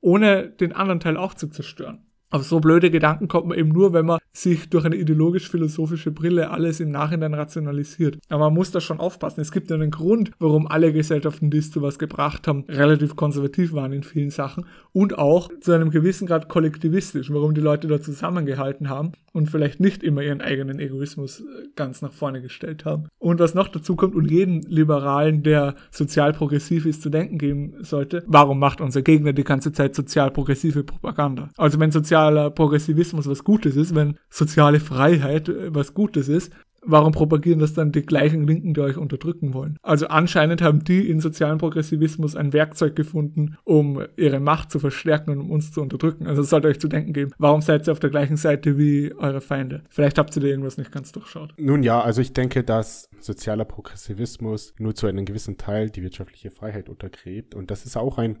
ohne 0.00 0.48
den 0.48 0.72
anderen 0.72 1.00
Teil 1.00 1.16
auch 1.16 1.34
zu 1.34 1.48
zerstören. 1.48 2.08
Auf 2.30 2.44
so 2.44 2.60
blöde 2.60 2.90
Gedanken 2.90 3.26
kommt 3.26 3.46
man 3.46 3.56
eben 3.56 3.70
nur, 3.70 3.94
wenn 3.94 4.04
man 4.04 4.18
sich 4.32 4.68
durch 4.68 4.84
eine 4.84 4.96
ideologisch-philosophische 4.96 6.10
Brille 6.10 6.50
alles 6.50 6.78
im 6.78 6.90
Nachhinein 6.90 7.32
rationalisiert. 7.32 8.18
Aber 8.28 8.44
man 8.46 8.54
muss 8.54 8.70
da 8.70 8.82
schon 8.82 9.00
aufpassen. 9.00 9.40
Es 9.40 9.50
gibt 9.50 9.70
ja 9.70 9.76
einen 9.76 9.90
Grund, 9.90 10.32
warum 10.38 10.66
alle 10.66 10.92
Gesellschaften, 10.92 11.50
die 11.50 11.56
es 11.56 11.70
zu 11.70 11.80
was 11.80 11.98
gebracht 11.98 12.46
haben, 12.46 12.64
relativ 12.68 13.16
konservativ 13.16 13.72
waren 13.72 13.94
in 13.94 14.02
vielen 14.02 14.28
Sachen 14.28 14.66
und 14.92 15.18
auch 15.18 15.48
zu 15.60 15.72
einem 15.72 15.90
gewissen 15.90 16.26
Grad 16.26 16.48
kollektivistisch, 16.48 17.32
warum 17.32 17.54
die 17.54 17.62
Leute 17.62 17.88
da 17.88 17.98
zusammengehalten 17.98 18.90
haben 18.90 19.12
und 19.38 19.48
vielleicht 19.48 19.80
nicht 19.80 20.02
immer 20.02 20.20
ihren 20.20 20.40
eigenen 20.40 20.80
Egoismus 20.80 21.40
äh, 21.40 21.68
ganz 21.76 22.02
nach 22.02 22.12
vorne 22.12 22.42
gestellt 22.42 22.84
haben. 22.84 23.08
Und 23.18 23.38
was 23.38 23.54
noch 23.54 23.68
dazu 23.68 23.96
kommt 23.96 24.14
und 24.14 24.30
jeden 24.30 24.62
Liberalen, 24.62 25.42
der 25.42 25.76
sozial 25.90 26.32
progressiv 26.32 26.84
ist, 26.84 27.02
zu 27.02 27.08
denken 27.08 27.38
geben 27.38 27.74
sollte, 27.80 28.24
warum 28.26 28.58
macht 28.58 28.80
unser 28.80 29.02
Gegner 29.02 29.32
die 29.32 29.44
ganze 29.44 29.72
Zeit 29.72 29.94
sozial 29.94 30.30
progressive 30.32 30.82
Propaganda? 30.82 31.48
Also 31.56 31.78
wenn 31.78 31.92
sozialer 31.92 32.50
Progressivismus 32.50 33.28
was 33.28 33.44
Gutes 33.44 33.76
ist, 33.76 33.94
wenn 33.94 34.18
soziale 34.28 34.80
Freiheit 34.80 35.48
äh, 35.48 35.74
was 35.74 35.94
Gutes 35.94 36.28
ist, 36.28 36.52
warum 36.88 37.12
propagieren 37.12 37.60
das 37.60 37.74
dann 37.74 37.92
die 37.92 38.02
gleichen 38.02 38.46
Linken, 38.46 38.74
die 38.74 38.80
euch 38.80 38.96
unterdrücken 38.96 39.54
wollen? 39.54 39.78
Also 39.82 40.08
anscheinend 40.08 40.62
haben 40.62 40.82
die 40.82 41.08
in 41.08 41.20
sozialen 41.20 41.58
Progressivismus 41.58 42.34
ein 42.34 42.52
Werkzeug 42.52 42.96
gefunden, 42.96 43.56
um 43.64 44.02
ihre 44.16 44.40
Macht 44.40 44.70
zu 44.70 44.78
verstärken 44.78 45.30
und 45.30 45.40
um 45.40 45.50
uns 45.50 45.70
zu 45.70 45.80
unterdrücken. 45.80 46.26
Also 46.26 46.42
es 46.42 46.50
sollte 46.50 46.68
euch 46.68 46.80
zu 46.80 46.88
denken 46.88 47.12
geben, 47.12 47.32
warum 47.38 47.60
seid 47.60 47.86
ihr 47.86 47.92
auf 47.92 48.00
der 48.00 48.10
gleichen 48.10 48.36
Seite 48.36 48.78
wie 48.78 49.14
eure 49.14 49.40
Feinde? 49.40 49.82
Vielleicht 49.90 50.18
habt 50.18 50.34
ihr 50.36 50.42
da 50.42 50.48
irgendwas 50.48 50.78
nicht 50.78 50.90
ganz 50.90 51.12
durchschaut. 51.12 51.54
Nun 51.58 51.82
ja, 51.82 52.00
also 52.00 52.20
ich 52.20 52.32
denke, 52.32 52.64
dass 52.64 53.08
sozialer 53.20 53.64
Progressivismus 53.64 54.74
nur 54.78 54.94
zu 54.94 55.06
einem 55.06 55.24
gewissen 55.24 55.58
Teil 55.58 55.90
die 55.90 56.02
wirtschaftliche 56.02 56.50
Freiheit 56.50 56.88
untergräbt 56.88 57.54
und 57.54 57.70
das 57.70 57.84
ist 57.84 57.96
auch 57.96 58.18
ein 58.18 58.38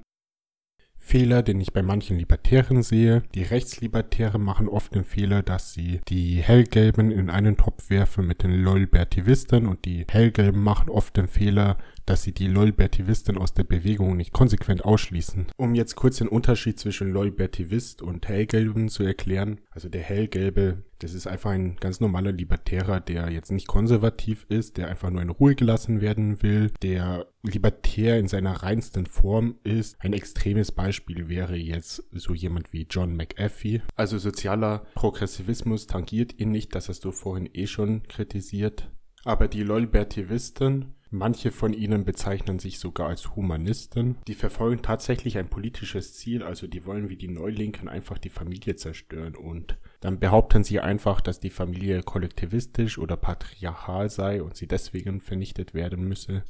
Fehler, 1.08 1.42
den 1.42 1.58
ich 1.58 1.72
bei 1.72 1.82
manchen 1.82 2.18
Libertären 2.18 2.82
sehe. 2.82 3.22
Die 3.34 3.42
Rechtslibertäre 3.42 4.38
machen 4.38 4.68
oft 4.68 4.94
den 4.94 5.04
Fehler, 5.04 5.42
dass 5.42 5.72
sie 5.72 6.00
die 6.08 6.42
Hellgelben 6.42 7.10
in 7.10 7.30
einen 7.30 7.56
Topf 7.56 7.88
werfen 7.88 8.26
mit 8.26 8.42
den 8.42 8.52
Lolbertivisten 8.52 9.66
und 9.66 9.86
die 9.86 10.04
Hellgelben 10.06 10.62
machen 10.62 10.90
oft 10.90 11.16
den 11.16 11.26
Fehler, 11.26 11.78
dass 12.08 12.22
sie 12.22 12.32
die 12.32 12.46
Lolbertivisten 12.46 13.36
aus 13.36 13.52
der 13.52 13.64
Bewegung 13.64 14.16
nicht 14.16 14.32
konsequent 14.32 14.82
ausschließen. 14.84 15.48
Um 15.58 15.74
jetzt 15.74 15.94
kurz 15.94 16.16
den 16.16 16.28
Unterschied 16.28 16.78
zwischen 16.78 17.10
Lolbertivist 17.10 18.00
und 18.00 18.26
Hellgelben 18.26 18.88
zu 18.88 19.02
erklären. 19.02 19.60
Also 19.70 19.90
der 19.90 20.00
Hellgelbe, 20.00 20.84
das 21.00 21.12
ist 21.12 21.26
einfach 21.26 21.50
ein 21.50 21.76
ganz 21.76 22.00
normaler 22.00 22.32
Libertärer, 22.32 23.00
der 23.00 23.30
jetzt 23.30 23.52
nicht 23.52 23.66
konservativ 23.66 24.46
ist, 24.48 24.78
der 24.78 24.88
einfach 24.88 25.10
nur 25.10 25.20
in 25.20 25.28
Ruhe 25.28 25.54
gelassen 25.54 26.00
werden 26.00 26.42
will, 26.42 26.72
der 26.82 27.26
libertär 27.42 28.18
in 28.18 28.26
seiner 28.26 28.62
reinsten 28.62 29.04
Form 29.04 29.56
ist. 29.62 29.96
Ein 29.98 30.14
extremes 30.14 30.72
Beispiel 30.72 31.28
wäre 31.28 31.56
jetzt 31.56 32.04
so 32.12 32.32
jemand 32.32 32.72
wie 32.72 32.86
John 32.88 33.16
McAfee. 33.16 33.82
Also 33.96 34.16
sozialer 34.16 34.86
Progressivismus 34.94 35.86
tangiert 35.86 36.40
ihn 36.40 36.52
nicht, 36.52 36.74
das 36.74 36.88
hast 36.88 37.04
du 37.04 37.12
vorhin 37.12 37.50
eh 37.52 37.66
schon 37.66 38.02
kritisiert. 38.04 38.90
Aber 39.24 39.48
die 39.48 39.62
Lolbertivisten 39.62 40.94
Manche 41.10 41.50
von 41.50 41.72
ihnen 41.72 42.04
bezeichnen 42.04 42.58
sich 42.58 42.78
sogar 42.78 43.08
als 43.08 43.34
Humanisten. 43.34 44.18
Die 44.26 44.34
verfolgen 44.34 44.82
tatsächlich 44.82 45.38
ein 45.38 45.48
politisches 45.48 46.14
Ziel, 46.14 46.42
also 46.42 46.66
die 46.66 46.84
wollen 46.84 47.08
wie 47.08 47.16
die 47.16 47.28
Neulinken 47.28 47.88
einfach 47.88 48.18
die 48.18 48.28
Familie 48.28 48.76
zerstören 48.76 49.34
und 49.34 49.78
dann 50.00 50.20
behaupten 50.20 50.64
sie 50.64 50.80
einfach, 50.80 51.20
dass 51.20 51.40
die 51.40 51.50
Familie 51.50 52.02
kollektivistisch 52.02 52.98
oder 52.98 53.16
patriarchal 53.16 54.10
sei 54.10 54.42
und 54.42 54.56
sie 54.56 54.68
deswegen 54.68 55.20
vernichtet 55.20 55.74
werden 55.74 56.06
müsse. 56.06 56.44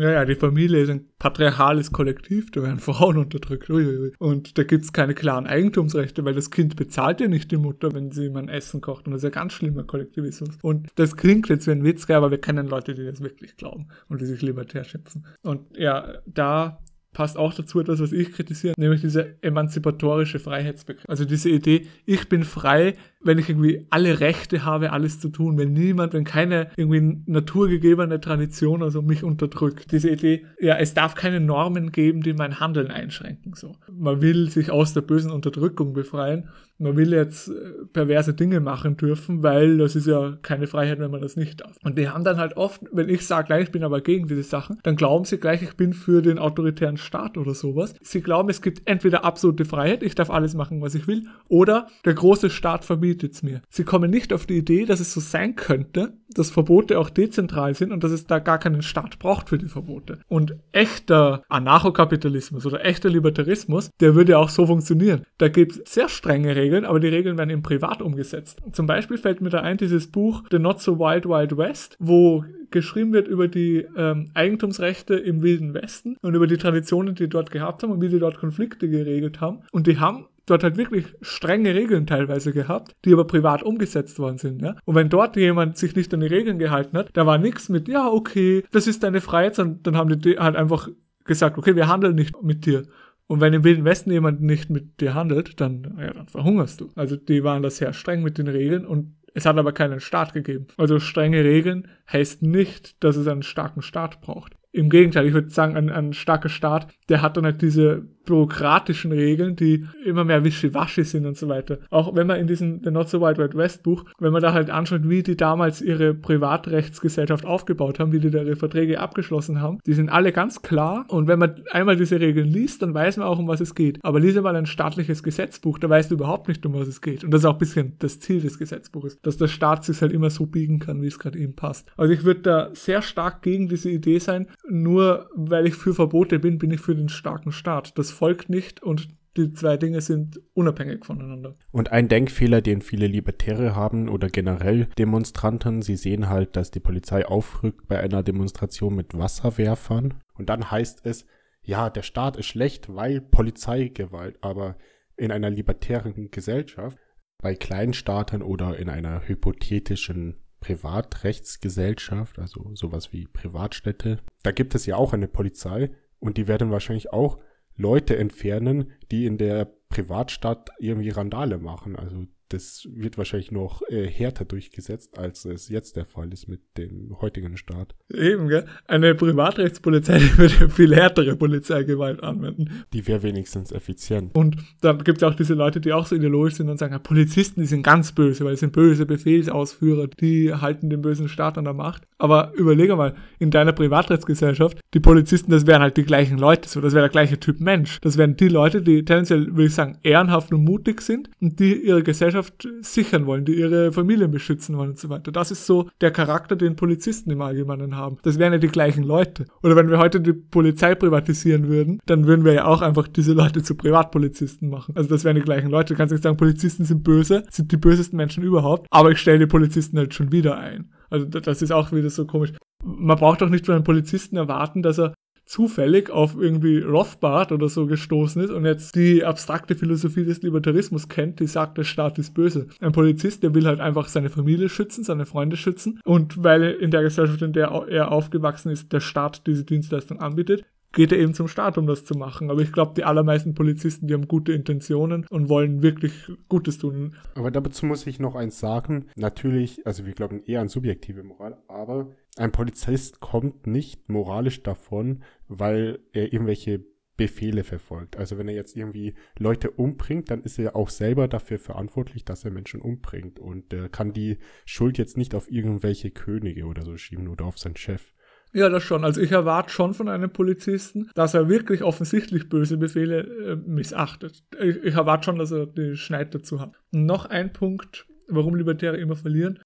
Ja, 0.00 0.10
ja, 0.10 0.24
die 0.24 0.34
Familie 0.34 0.80
ist 0.80 0.90
ein 0.90 1.08
patriarchales 1.18 1.92
Kollektiv, 1.92 2.50
da 2.50 2.62
werden 2.62 2.78
Frauen 2.78 3.18
unterdrückt. 3.18 3.68
Uiuiui. 3.68 4.12
Und 4.18 4.58
da 4.58 4.64
gibt 4.64 4.84
es 4.84 4.92
keine 4.92 5.14
klaren 5.14 5.46
Eigentumsrechte, 5.46 6.24
weil 6.24 6.34
das 6.34 6.50
Kind 6.50 6.76
bezahlt 6.76 7.20
ja 7.20 7.28
nicht 7.28 7.50
die 7.50 7.56
Mutter, 7.56 7.92
wenn 7.92 8.10
sie 8.10 8.26
ihm 8.26 8.36
ein 8.36 8.48
Essen 8.48 8.80
kocht. 8.80 9.06
Und 9.06 9.12
das 9.12 9.20
ist 9.20 9.24
ja 9.24 9.30
ganz 9.30 9.52
schlimmer 9.52 9.84
Kollektivismus. 9.84 10.58
Und 10.62 10.88
das 10.96 11.16
klingt 11.16 11.48
jetzt 11.48 11.66
wie 11.66 11.72
ein 11.72 11.84
Witz, 11.84 12.08
aber 12.08 12.30
wir 12.30 12.40
kennen 12.40 12.68
Leute, 12.68 12.94
die 12.94 13.04
das 13.04 13.20
wirklich 13.20 13.56
glauben 13.56 13.88
und 14.08 14.20
die 14.20 14.26
sich 14.26 14.42
libertär 14.42 14.84
schätzen. 14.84 15.26
Und 15.42 15.76
ja, 15.76 16.14
da 16.26 16.80
passt 17.12 17.36
auch 17.36 17.54
dazu 17.54 17.80
etwas, 17.80 18.00
was 18.00 18.12
ich 18.12 18.32
kritisiere, 18.32 18.74
nämlich 18.76 19.00
dieser 19.00 19.42
emanzipatorische 19.42 20.38
Freiheitsbegriff. 20.38 21.08
Also 21.08 21.24
diese 21.24 21.50
Idee, 21.50 21.86
ich 22.06 22.28
bin 22.28 22.44
frei, 22.44 22.94
wenn 23.20 23.38
ich 23.38 23.48
irgendwie 23.48 23.86
alle 23.90 24.20
Rechte 24.20 24.64
habe, 24.64 24.92
alles 24.92 25.20
zu 25.20 25.28
tun, 25.28 25.58
wenn 25.58 25.72
niemand, 25.72 26.12
wenn 26.12 26.24
keine 26.24 26.70
irgendwie 26.76 27.22
naturgegebene 27.26 28.20
Tradition 28.20 28.82
also 28.82 29.02
mich 29.02 29.24
unterdrückt. 29.24 29.92
Diese 29.92 30.10
Idee, 30.10 30.44
ja, 30.60 30.76
es 30.76 30.94
darf 30.94 31.14
keine 31.14 31.40
Normen 31.40 31.92
geben, 31.92 32.22
die 32.22 32.32
mein 32.32 32.60
Handeln 32.60 32.90
einschränken. 32.90 33.54
So, 33.54 33.76
man 33.92 34.20
will 34.20 34.50
sich 34.50 34.70
aus 34.70 34.94
der 34.94 35.02
bösen 35.02 35.30
Unterdrückung 35.30 35.92
befreien 35.92 36.48
man 36.78 36.96
will 36.96 37.12
jetzt 37.12 37.48
äh, 37.48 37.84
perverse 37.92 38.34
Dinge 38.34 38.60
machen 38.60 38.96
dürfen, 38.96 39.42
weil 39.42 39.78
das 39.78 39.96
ist 39.96 40.06
ja 40.06 40.38
keine 40.42 40.66
Freiheit, 40.66 41.00
wenn 41.00 41.10
man 41.10 41.20
das 41.20 41.36
nicht 41.36 41.60
darf. 41.60 41.76
Und 41.82 41.98
die 41.98 42.08
haben 42.08 42.24
dann 42.24 42.38
halt 42.38 42.56
oft, 42.56 42.82
wenn 42.92 43.08
ich 43.08 43.26
sage, 43.26 43.58
ich 43.60 43.72
bin 43.72 43.82
aber 43.82 44.00
gegen 44.00 44.28
diese 44.28 44.44
Sachen, 44.44 44.78
dann 44.84 44.96
glauben 44.96 45.24
sie 45.24 45.38
gleich, 45.38 45.62
ich 45.62 45.76
bin 45.76 45.92
für 45.92 46.22
den 46.22 46.38
autoritären 46.38 46.96
Staat 46.96 47.36
oder 47.36 47.54
sowas. 47.54 47.94
Sie 48.00 48.20
glauben, 48.20 48.48
es 48.48 48.62
gibt 48.62 48.82
entweder 48.86 49.24
absolute 49.24 49.64
Freiheit, 49.64 50.02
ich 50.02 50.14
darf 50.14 50.30
alles 50.30 50.54
machen, 50.54 50.80
was 50.80 50.94
ich 50.94 51.08
will, 51.08 51.26
oder 51.48 51.88
der 52.04 52.14
große 52.14 52.50
Staat 52.50 52.84
verbietet 52.84 53.08
es 53.22 53.42
mir. 53.42 53.62
Sie 53.68 53.84
kommen 53.84 54.10
nicht 54.10 54.32
auf 54.32 54.46
die 54.46 54.58
Idee, 54.58 54.84
dass 54.84 55.00
es 55.00 55.12
so 55.12 55.20
sein 55.20 55.56
könnte, 55.56 56.12
dass 56.30 56.50
Verbote 56.50 56.98
auch 56.98 57.10
dezentral 57.10 57.74
sind 57.74 57.92
und 57.92 58.04
dass 58.04 58.12
es 58.12 58.26
da 58.26 58.38
gar 58.38 58.58
keinen 58.58 58.82
Staat 58.82 59.18
braucht 59.18 59.48
für 59.48 59.58
die 59.58 59.68
Verbote. 59.68 60.18
Und 60.28 60.56
echter 60.72 61.42
Anarchokapitalismus 61.48 62.66
oder 62.66 62.84
echter 62.84 63.08
Libertarismus, 63.08 63.90
der 64.00 64.14
würde 64.14 64.38
auch 64.38 64.48
so 64.48 64.66
funktionieren. 64.66 65.22
Da 65.38 65.48
gibt 65.48 65.72
es 65.72 65.94
sehr 65.94 66.08
strenge 66.08 66.54
Regeln, 66.56 66.84
aber 66.84 67.00
die 67.00 67.08
Regeln 67.08 67.38
werden 67.38 67.50
im 67.50 67.62
Privat 67.62 68.02
umgesetzt. 68.02 68.60
Zum 68.72 68.86
Beispiel 68.86 69.18
fällt 69.18 69.40
mir 69.40 69.50
da 69.50 69.60
ein 69.60 69.76
dieses 69.78 70.06
Buch 70.08 70.44
The 70.50 70.58
Not 70.58 70.80
So 70.80 70.98
Wild 70.98 71.26
Wild 71.26 71.56
West, 71.56 71.96
wo 71.98 72.44
geschrieben 72.70 73.12
wird 73.12 73.28
über 73.28 73.48
die 73.48 73.86
ähm, 73.96 74.30
Eigentumsrechte 74.34 75.14
im 75.14 75.42
Wilden 75.42 75.74
Westen 75.74 76.16
und 76.20 76.34
über 76.34 76.46
die 76.46 76.58
Traditionen, 76.58 77.14
die 77.14 77.28
dort 77.28 77.50
gehabt 77.50 77.82
haben 77.82 77.92
und 77.92 78.02
wie 78.02 78.08
sie 78.08 78.18
dort 78.18 78.38
Konflikte 78.38 78.88
geregelt 78.88 79.40
haben. 79.40 79.60
Und 79.72 79.86
die 79.86 79.98
haben 79.98 80.26
dort 80.50 80.64
halt 80.64 80.76
wirklich 80.76 81.06
strenge 81.20 81.74
Regeln 81.74 82.06
teilweise 82.06 82.52
gehabt, 82.52 82.94
die 83.04 83.12
aber 83.12 83.26
privat 83.26 83.62
umgesetzt 83.62 84.18
worden 84.18 84.38
sind. 84.38 84.62
Ja? 84.62 84.76
Und 84.84 84.94
wenn 84.94 85.08
dort 85.08 85.36
jemand 85.36 85.76
sich 85.76 85.94
nicht 85.94 86.12
an 86.14 86.20
die 86.20 86.26
Regeln 86.26 86.58
gehalten 86.58 86.96
hat, 86.96 87.10
da 87.12 87.26
war 87.26 87.38
nichts 87.38 87.68
mit, 87.68 87.88
ja, 87.88 88.08
okay, 88.08 88.64
das 88.72 88.86
ist 88.86 89.02
deine 89.02 89.20
Freiheit, 89.20 89.54
sondern 89.54 89.82
dann 89.82 89.96
haben 89.96 90.20
die 90.20 90.38
halt 90.38 90.56
einfach 90.56 90.88
gesagt, 91.24 91.58
okay, 91.58 91.76
wir 91.76 91.88
handeln 91.88 92.14
nicht 92.14 92.42
mit 92.42 92.66
dir. 92.66 92.84
Und 93.26 93.42
wenn 93.42 93.52
im 93.52 93.62
Wilden 93.62 93.84
Westen 93.84 94.10
jemand 94.10 94.40
nicht 94.40 94.70
mit 94.70 95.00
dir 95.00 95.14
handelt, 95.14 95.60
dann, 95.60 95.96
ja, 96.00 96.12
dann 96.12 96.28
verhungerst 96.28 96.80
du. 96.80 96.88
Also 96.94 97.16
die 97.16 97.44
waren 97.44 97.62
da 97.62 97.68
sehr 97.68 97.92
streng 97.92 98.22
mit 98.22 98.38
den 98.38 98.48
Regeln 98.48 98.86
und 98.86 99.14
es 99.34 99.46
hat 99.46 99.58
aber 99.58 99.72
keinen 99.72 100.00
Staat 100.00 100.32
gegeben. 100.32 100.66
Also 100.78 100.98
strenge 100.98 101.44
Regeln 101.44 101.88
heißt 102.10 102.42
nicht, 102.42 103.02
dass 103.04 103.16
es 103.16 103.28
einen 103.28 103.42
starken 103.42 103.82
Staat 103.82 104.20
braucht. 104.22 104.54
Im 104.72 104.90
Gegenteil, 104.90 105.26
ich 105.26 105.34
würde 105.34 105.50
sagen, 105.50 105.76
ein, 105.76 105.90
ein 105.90 106.12
starker 106.12 106.48
Staat, 106.48 106.88
der 107.08 107.22
hat 107.22 107.36
dann 107.36 107.44
halt 107.44 107.62
diese 107.62 108.06
bürokratischen 108.28 109.12
Regeln, 109.12 109.56
die 109.56 109.86
immer 110.04 110.24
mehr 110.24 110.44
wischiwaschi 110.44 111.04
sind 111.04 111.26
und 111.26 111.36
so 111.36 111.48
weiter. 111.48 111.78
Auch 111.90 112.14
wenn 112.14 112.26
man 112.26 112.38
in 112.38 112.46
diesem 112.46 112.82
The 112.82 112.90
Not 112.90 113.08
So 113.08 113.20
Wild 113.20 113.38
Wild 113.38 113.56
West 113.56 113.82
Buch, 113.82 114.04
wenn 114.18 114.32
man 114.32 114.42
da 114.42 114.52
halt 114.52 114.70
anschaut, 114.70 115.08
wie 115.08 115.22
die 115.22 115.36
damals 115.36 115.80
ihre 115.80 116.14
Privatrechtsgesellschaft 116.14 117.44
aufgebaut 117.44 117.98
haben, 117.98 118.12
wie 118.12 118.20
die 118.20 118.30
da 118.30 118.42
ihre 118.42 118.56
Verträge 118.56 119.00
abgeschlossen 119.00 119.60
haben, 119.60 119.78
die 119.86 119.94
sind 119.94 120.08
alle 120.10 120.32
ganz 120.32 120.62
klar 120.62 121.06
und 121.08 121.26
wenn 121.26 121.38
man 121.38 121.62
einmal 121.70 121.96
diese 121.96 122.20
Regeln 122.20 122.48
liest, 122.48 122.82
dann 122.82 122.94
weiß 122.94 123.16
man 123.16 123.26
auch, 123.26 123.38
um 123.38 123.48
was 123.48 123.60
es 123.60 123.74
geht. 123.74 123.98
Aber 124.02 124.20
lies 124.20 124.38
mal 124.40 124.54
ein 124.54 124.66
staatliches 124.66 125.22
Gesetzbuch, 125.22 125.78
da 125.78 125.88
weißt 125.88 126.10
du 126.10 126.14
überhaupt 126.14 126.48
nicht, 126.48 126.64
um 126.66 126.74
was 126.74 126.86
es 126.86 127.00
geht. 127.00 127.24
Und 127.24 127.32
das 127.32 127.40
ist 127.40 127.46
auch 127.46 127.54
ein 127.54 127.58
bisschen 127.58 127.94
das 127.98 128.20
Ziel 128.20 128.40
des 128.40 128.58
Gesetzbuches, 128.58 129.20
dass 129.22 129.36
der 129.36 129.48
Staat 129.48 129.84
sich 129.84 130.00
halt 130.02 130.12
immer 130.12 130.30
so 130.30 130.46
biegen 130.46 130.78
kann, 130.78 131.02
wie 131.02 131.06
es 131.06 131.18
gerade 131.18 131.38
ihm 131.38 131.54
passt. 131.54 131.90
Also 131.96 132.12
ich 132.12 132.24
würde 132.24 132.40
da 132.40 132.70
sehr 132.74 133.02
stark 133.02 133.42
gegen 133.42 133.68
diese 133.68 133.90
Idee 133.90 134.18
sein, 134.18 134.48
nur 134.68 135.28
weil 135.34 135.66
ich 135.66 135.74
für 135.74 135.94
Verbote 135.94 136.38
bin, 136.38 136.58
bin 136.58 136.70
ich 136.70 136.80
für 136.80 136.94
den 136.94 137.08
starken 137.08 137.52
Staat. 137.52 137.98
Das 137.98 138.10
folgt 138.18 138.48
nicht 138.48 138.82
und 138.82 139.08
die 139.36 139.52
zwei 139.52 139.76
Dinge 139.76 140.00
sind 140.00 140.40
unabhängig 140.54 141.04
voneinander. 141.04 141.54
Und 141.70 141.92
ein 141.92 142.08
Denkfehler, 142.08 142.60
den 142.60 142.82
viele 142.82 143.06
Libertäre 143.06 143.76
haben 143.76 144.08
oder 144.08 144.28
generell 144.28 144.88
Demonstranten, 144.98 145.80
sie 145.80 145.94
sehen 145.94 146.28
halt, 146.28 146.56
dass 146.56 146.72
die 146.72 146.80
Polizei 146.80 147.24
aufrückt 147.24 147.86
bei 147.86 148.00
einer 148.00 148.24
Demonstration 148.24 148.96
mit 148.96 149.16
Wasserwerfern 149.16 150.14
und 150.34 150.48
dann 150.48 150.70
heißt 150.70 151.06
es, 151.06 151.24
ja, 151.62 151.90
der 151.90 152.02
Staat 152.02 152.36
ist 152.36 152.46
schlecht, 152.46 152.92
weil 152.94 153.20
Polizeigewalt, 153.20 154.38
aber 154.40 154.76
in 155.16 155.30
einer 155.30 155.50
libertären 155.50 156.30
Gesellschaft, 156.30 156.98
bei 157.40 157.54
Kleinstaaten 157.54 158.42
oder 158.42 158.78
in 158.78 158.88
einer 158.88 159.28
hypothetischen 159.28 160.36
Privatrechtsgesellschaft, 160.60 162.38
also 162.38 162.74
sowas 162.74 163.12
wie 163.12 163.28
Privatstädte, 163.28 164.18
da 164.42 164.50
gibt 164.50 164.74
es 164.74 164.86
ja 164.86 164.96
auch 164.96 165.12
eine 165.12 165.28
Polizei 165.28 165.90
und 166.18 166.36
die 166.36 166.48
werden 166.48 166.72
wahrscheinlich 166.72 167.12
auch 167.12 167.38
Leute 167.78 168.18
entfernen, 168.18 168.92
die 169.10 169.24
in 169.24 169.38
der 169.38 169.72
Privatstadt 169.88 170.68
irgendwie 170.78 171.08
Randale 171.08 171.58
machen. 171.58 171.96
Also 171.96 172.26
das 172.48 172.88
wird 172.90 173.18
wahrscheinlich 173.18 173.52
noch 173.52 173.82
äh, 173.88 174.06
härter 174.06 174.44
durchgesetzt, 174.44 175.18
als 175.18 175.44
es 175.44 175.68
jetzt 175.68 175.96
der 175.96 176.06
Fall 176.06 176.32
ist 176.32 176.48
mit 176.48 176.60
dem 176.78 177.20
heutigen 177.20 177.56
Staat. 177.56 177.94
Eben, 178.12 178.48
gell? 178.48 178.64
Eine 178.86 179.14
Privatrechtspolizei 179.14 180.18
die 180.18 180.38
würde 180.38 180.70
viel 180.70 180.94
härtere 180.94 181.36
Polizeigewalt 181.36 182.22
anwenden. 182.22 182.84
Die 182.92 183.06
wäre 183.06 183.22
wenigstens 183.22 183.70
effizient. 183.70 184.34
Und 184.34 184.56
dann 184.80 185.04
gibt 185.04 185.18
es 185.18 185.22
auch 185.22 185.34
diese 185.34 185.54
Leute, 185.54 185.80
die 185.80 185.92
auch 185.92 186.06
so 186.06 186.16
ideologisch 186.16 186.54
sind 186.54 186.70
und 186.70 186.78
sagen, 186.78 186.92
ja, 186.92 186.98
Polizisten, 186.98 187.60
die 187.60 187.66
sind 187.66 187.82
ganz 187.82 188.12
böse, 188.12 188.44
weil 188.44 188.54
es 188.54 188.60
sind 188.60 188.72
böse 188.72 189.04
Befehlsausführer, 189.04 190.08
die 190.08 190.54
halten 190.54 190.88
den 190.88 191.02
bösen 191.02 191.28
Staat 191.28 191.58
an 191.58 191.64
der 191.64 191.74
Macht. 191.74 192.07
Aber 192.18 192.52
überlege 192.54 192.96
mal, 192.96 193.14
in 193.38 193.50
deiner 193.50 193.72
Privatrechtsgesellschaft, 193.72 194.80
die 194.94 195.00
Polizisten, 195.00 195.50
das 195.50 195.66
wären 195.66 195.82
halt 195.82 195.96
die 195.96 196.04
gleichen 196.04 196.38
Leute, 196.38 196.68
so, 196.68 196.80
das 196.80 196.92
wäre 196.92 197.04
der 197.04 197.10
gleiche 197.10 197.38
Typ 197.38 197.60
Mensch. 197.60 198.00
Das 198.00 198.18
wären 198.18 198.36
die 198.36 198.48
Leute, 198.48 198.82
die 198.82 199.04
tendenziell, 199.04 199.46
würde 199.46 199.66
ich 199.66 199.74
sagen, 199.74 199.98
ehrenhaft 200.02 200.52
und 200.52 200.64
mutig 200.64 201.00
sind 201.00 201.30
und 201.40 201.60
die 201.60 201.74
ihre 201.74 202.02
Gesellschaft 202.02 202.68
sichern 202.80 203.26
wollen, 203.26 203.44
die 203.44 203.54
ihre 203.54 203.92
Familien 203.92 204.30
beschützen 204.30 204.76
wollen 204.76 204.90
und 204.90 204.98
so 204.98 205.08
weiter. 205.08 205.30
Das 205.30 205.50
ist 205.50 205.66
so 205.66 205.88
der 206.00 206.10
Charakter, 206.10 206.56
den 206.56 206.76
Polizisten 206.76 207.30
im 207.30 207.40
Allgemeinen 207.40 207.96
haben. 207.96 208.18
Das 208.22 208.38
wären 208.38 208.52
ja 208.52 208.58
die 208.58 208.68
gleichen 208.68 209.04
Leute. 209.04 209.46
Oder 209.62 209.76
wenn 209.76 209.90
wir 209.90 209.98
heute 209.98 210.20
die 210.20 210.32
Polizei 210.32 210.94
privatisieren 210.94 211.68
würden, 211.68 212.00
dann 212.06 212.26
würden 212.26 212.44
wir 212.44 212.52
ja 212.52 212.64
auch 212.64 212.82
einfach 212.82 213.06
diese 213.06 213.32
Leute 213.32 213.62
zu 213.62 213.76
Privatpolizisten 213.76 214.68
machen. 214.68 214.94
Also 214.96 215.08
das 215.08 215.24
wären 215.24 215.36
die 215.36 215.42
gleichen 215.42 215.70
Leute. 215.70 215.94
Du 215.94 215.98
kannst 215.98 216.12
nicht 216.12 216.22
sagen, 216.22 216.36
Polizisten 216.36 216.84
sind 216.84 217.04
böse, 217.04 217.44
sind 217.50 217.70
die 217.70 217.76
bösesten 217.76 218.16
Menschen 218.16 218.42
überhaupt, 218.42 218.86
aber 218.90 219.12
ich 219.12 219.18
stelle 219.18 219.38
die 219.38 219.46
Polizisten 219.46 219.98
halt 219.98 220.14
schon 220.14 220.32
wieder 220.32 220.58
ein. 220.58 220.90
Also 221.10 221.26
das 221.26 221.62
ist 221.62 221.72
auch 221.72 221.92
wieder 221.92 222.10
so 222.10 222.26
komisch. 222.26 222.52
Man 222.84 223.18
braucht 223.18 223.40
doch 223.40 223.48
nicht 223.48 223.66
von 223.66 223.74
einem 223.74 223.84
Polizisten 223.84 224.36
erwarten, 224.36 224.82
dass 224.82 224.98
er 224.98 225.14
zufällig 225.48 226.10
auf 226.10 226.36
irgendwie 226.38 226.78
Rothbard 226.78 227.52
oder 227.52 227.68
so 227.68 227.86
gestoßen 227.86 228.42
ist 228.42 228.50
und 228.50 228.66
jetzt 228.66 228.94
die 228.94 229.24
abstrakte 229.24 229.74
Philosophie 229.74 230.24
des 230.24 230.42
Libertarismus 230.42 231.08
kennt, 231.08 231.40
die 231.40 231.46
sagt, 231.46 231.78
der 231.78 231.84
Staat 231.84 232.18
ist 232.18 232.34
böse. 232.34 232.68
Ein 232.80 232.92
Polizist, 232.92 233.42
der 233.42 233.54
will 233.54 233.66
halt 233.66 233.80
einfach 233.80 234.08
seine 234.08 234.28
Familie 234.28 234.68
schützen, 234.68 235.04
seine 235.04 235.24
Freunde 235.24 235.56
schützen 235.56 236.00
und 236.04 236.44
weil 236.44 236.64
in 236.72 236.90
der 236.90 237.02
Gesellschaft, 237.02 237.40
in 237.40 237.54
der 237.54 237.68
er 237.88 238.12
aufgewachsen 238.12 238.70
ist, 238.70 238.92
der 238.92 239.00
Staat 239.00 239.46
diese 239.46 239.64
Dienstleistung 239.64 240.20
anbietet, 240.20 240.64
geht 240.92 241.12
er 241.12 241.18
eben 241.18 241.34
zum 241.34 241.48
Staat, 241.48 241.78
um 241.78 241.86
das 241.86 242.04
zu 242.04 242.14
machen. 242.14 242.50
Aber 242.50 242.60
ich 242.60 242.72
glaube, 242.72 242.94
die 242.96 243.04
allermeisten 243.04 243.54
Polizisten, 243.54 244.06
die 244.06 244.14
haben 244.14 244.28
gute 244.28 244.52
Intentionen 244.52 245.26
und 245.30 245.48
wollen 245.48 245.82
wirklich 245.82 246.30
Gutes 246.48 246.78
tun. 246.78 247.14
Aber 247.34 247.50
dazu 247.50 247.86
muss 247.86 248.06
ich 248.06 248.18
noch 248.18 248.34
eins 248.34 248.58
sagen. 248.58 249.06
Natürlich, 249.16 249.86
also 249.86 250.06
wir 250.06 250.14
glauben 250.14 250.42
eher 250.44 250.60
an 250.60 250.68
subjektive 250.68 251.22
Moral, 251.22 251.56
aber 251.68 252.10
ein 252.36 252.52
Polizist 252.52 253.20
kommt 253.20 253.66
nicht 253.66 254.08
moralisch 254.08 254.62
davon, 254.62 255.22
weil 255.48 255.98
er 256.12 256.32
irgendwelche 256.32 256.84
Befehle 257.18 257.64
verfolgt. 257.64 258.16
Also 258.16 258.38
wenn 258.38 258.48
er 258.48 258.54
jetzt 258.54 258.76
irgendwie 258.76 259.14
Leute 259.38 259.72
umbringt, 259.72 260.30
dann 260.30 260.42
ist 260.44 260.58
er 260.58 260.76
auch 260.76 260.88
selber 260.88 261.26
dafür 261.26 261.58
verantwortlich, 261.58 262.24
dass 262.24 262.44
er 262.44 262.52
Menschen 262.52 262.80
umbringt 262.80 263.40
und 263.40 263.72
er 263.72 263.88
kann 263.88 264.12
die 264.12 264.38
Schuld 264.64 264.98
jetzt 264.98 265.16
nicht 265.16 265.34
auf 265.34 265.50
irgendwelche 265.50 266.12
Könige 266.12 266.64
oder 266.66 266.84
so 266.84 266.96
schieben 266.96 267.26
oder 267.26 267.44
auf 267.44 267.58
seinen 267.58 267.76
Chef. 267.76 268.14
Ja, 268.52 268.68
das 268.68 268.82
schon. 268.82 269.04
Also 269.04 269.20
ich 269.20 269.32
erwarte 269.32 269.70
schon 269.70 269.94
von 269.94 270.08
einem 270.08 270.30
Polizisten, 270.30 271.10
dass 271.14 271.34
er 271.34 271.48
wirklich 271.48 271.82
offensichtlich 271.82 272.48
böse 272.48 272.78
Befehle 272.78 273.20
äh, 273.20 273.56
missachtet. 273.56 274.42
Ich, 274.60 274.76
ich 274.82 274.94
erwarte 274.94 275.26
schon, 275.26 275.38
dass 275.38 275.52
er 275.52 275.66
die 275.66 275.96
Schneid 275.96 276.34
dazu 276.34 276.60
hat. 276.60 276.72
Und 276.92 277.04
noch 277.06 277.26
ein 277.26 277.52
Punkt, 277.52 278.06
warum 278.28 278.54
Libertäre 278.54 278.96
immer 278.96 279.16
verlieren, 279.16 279.60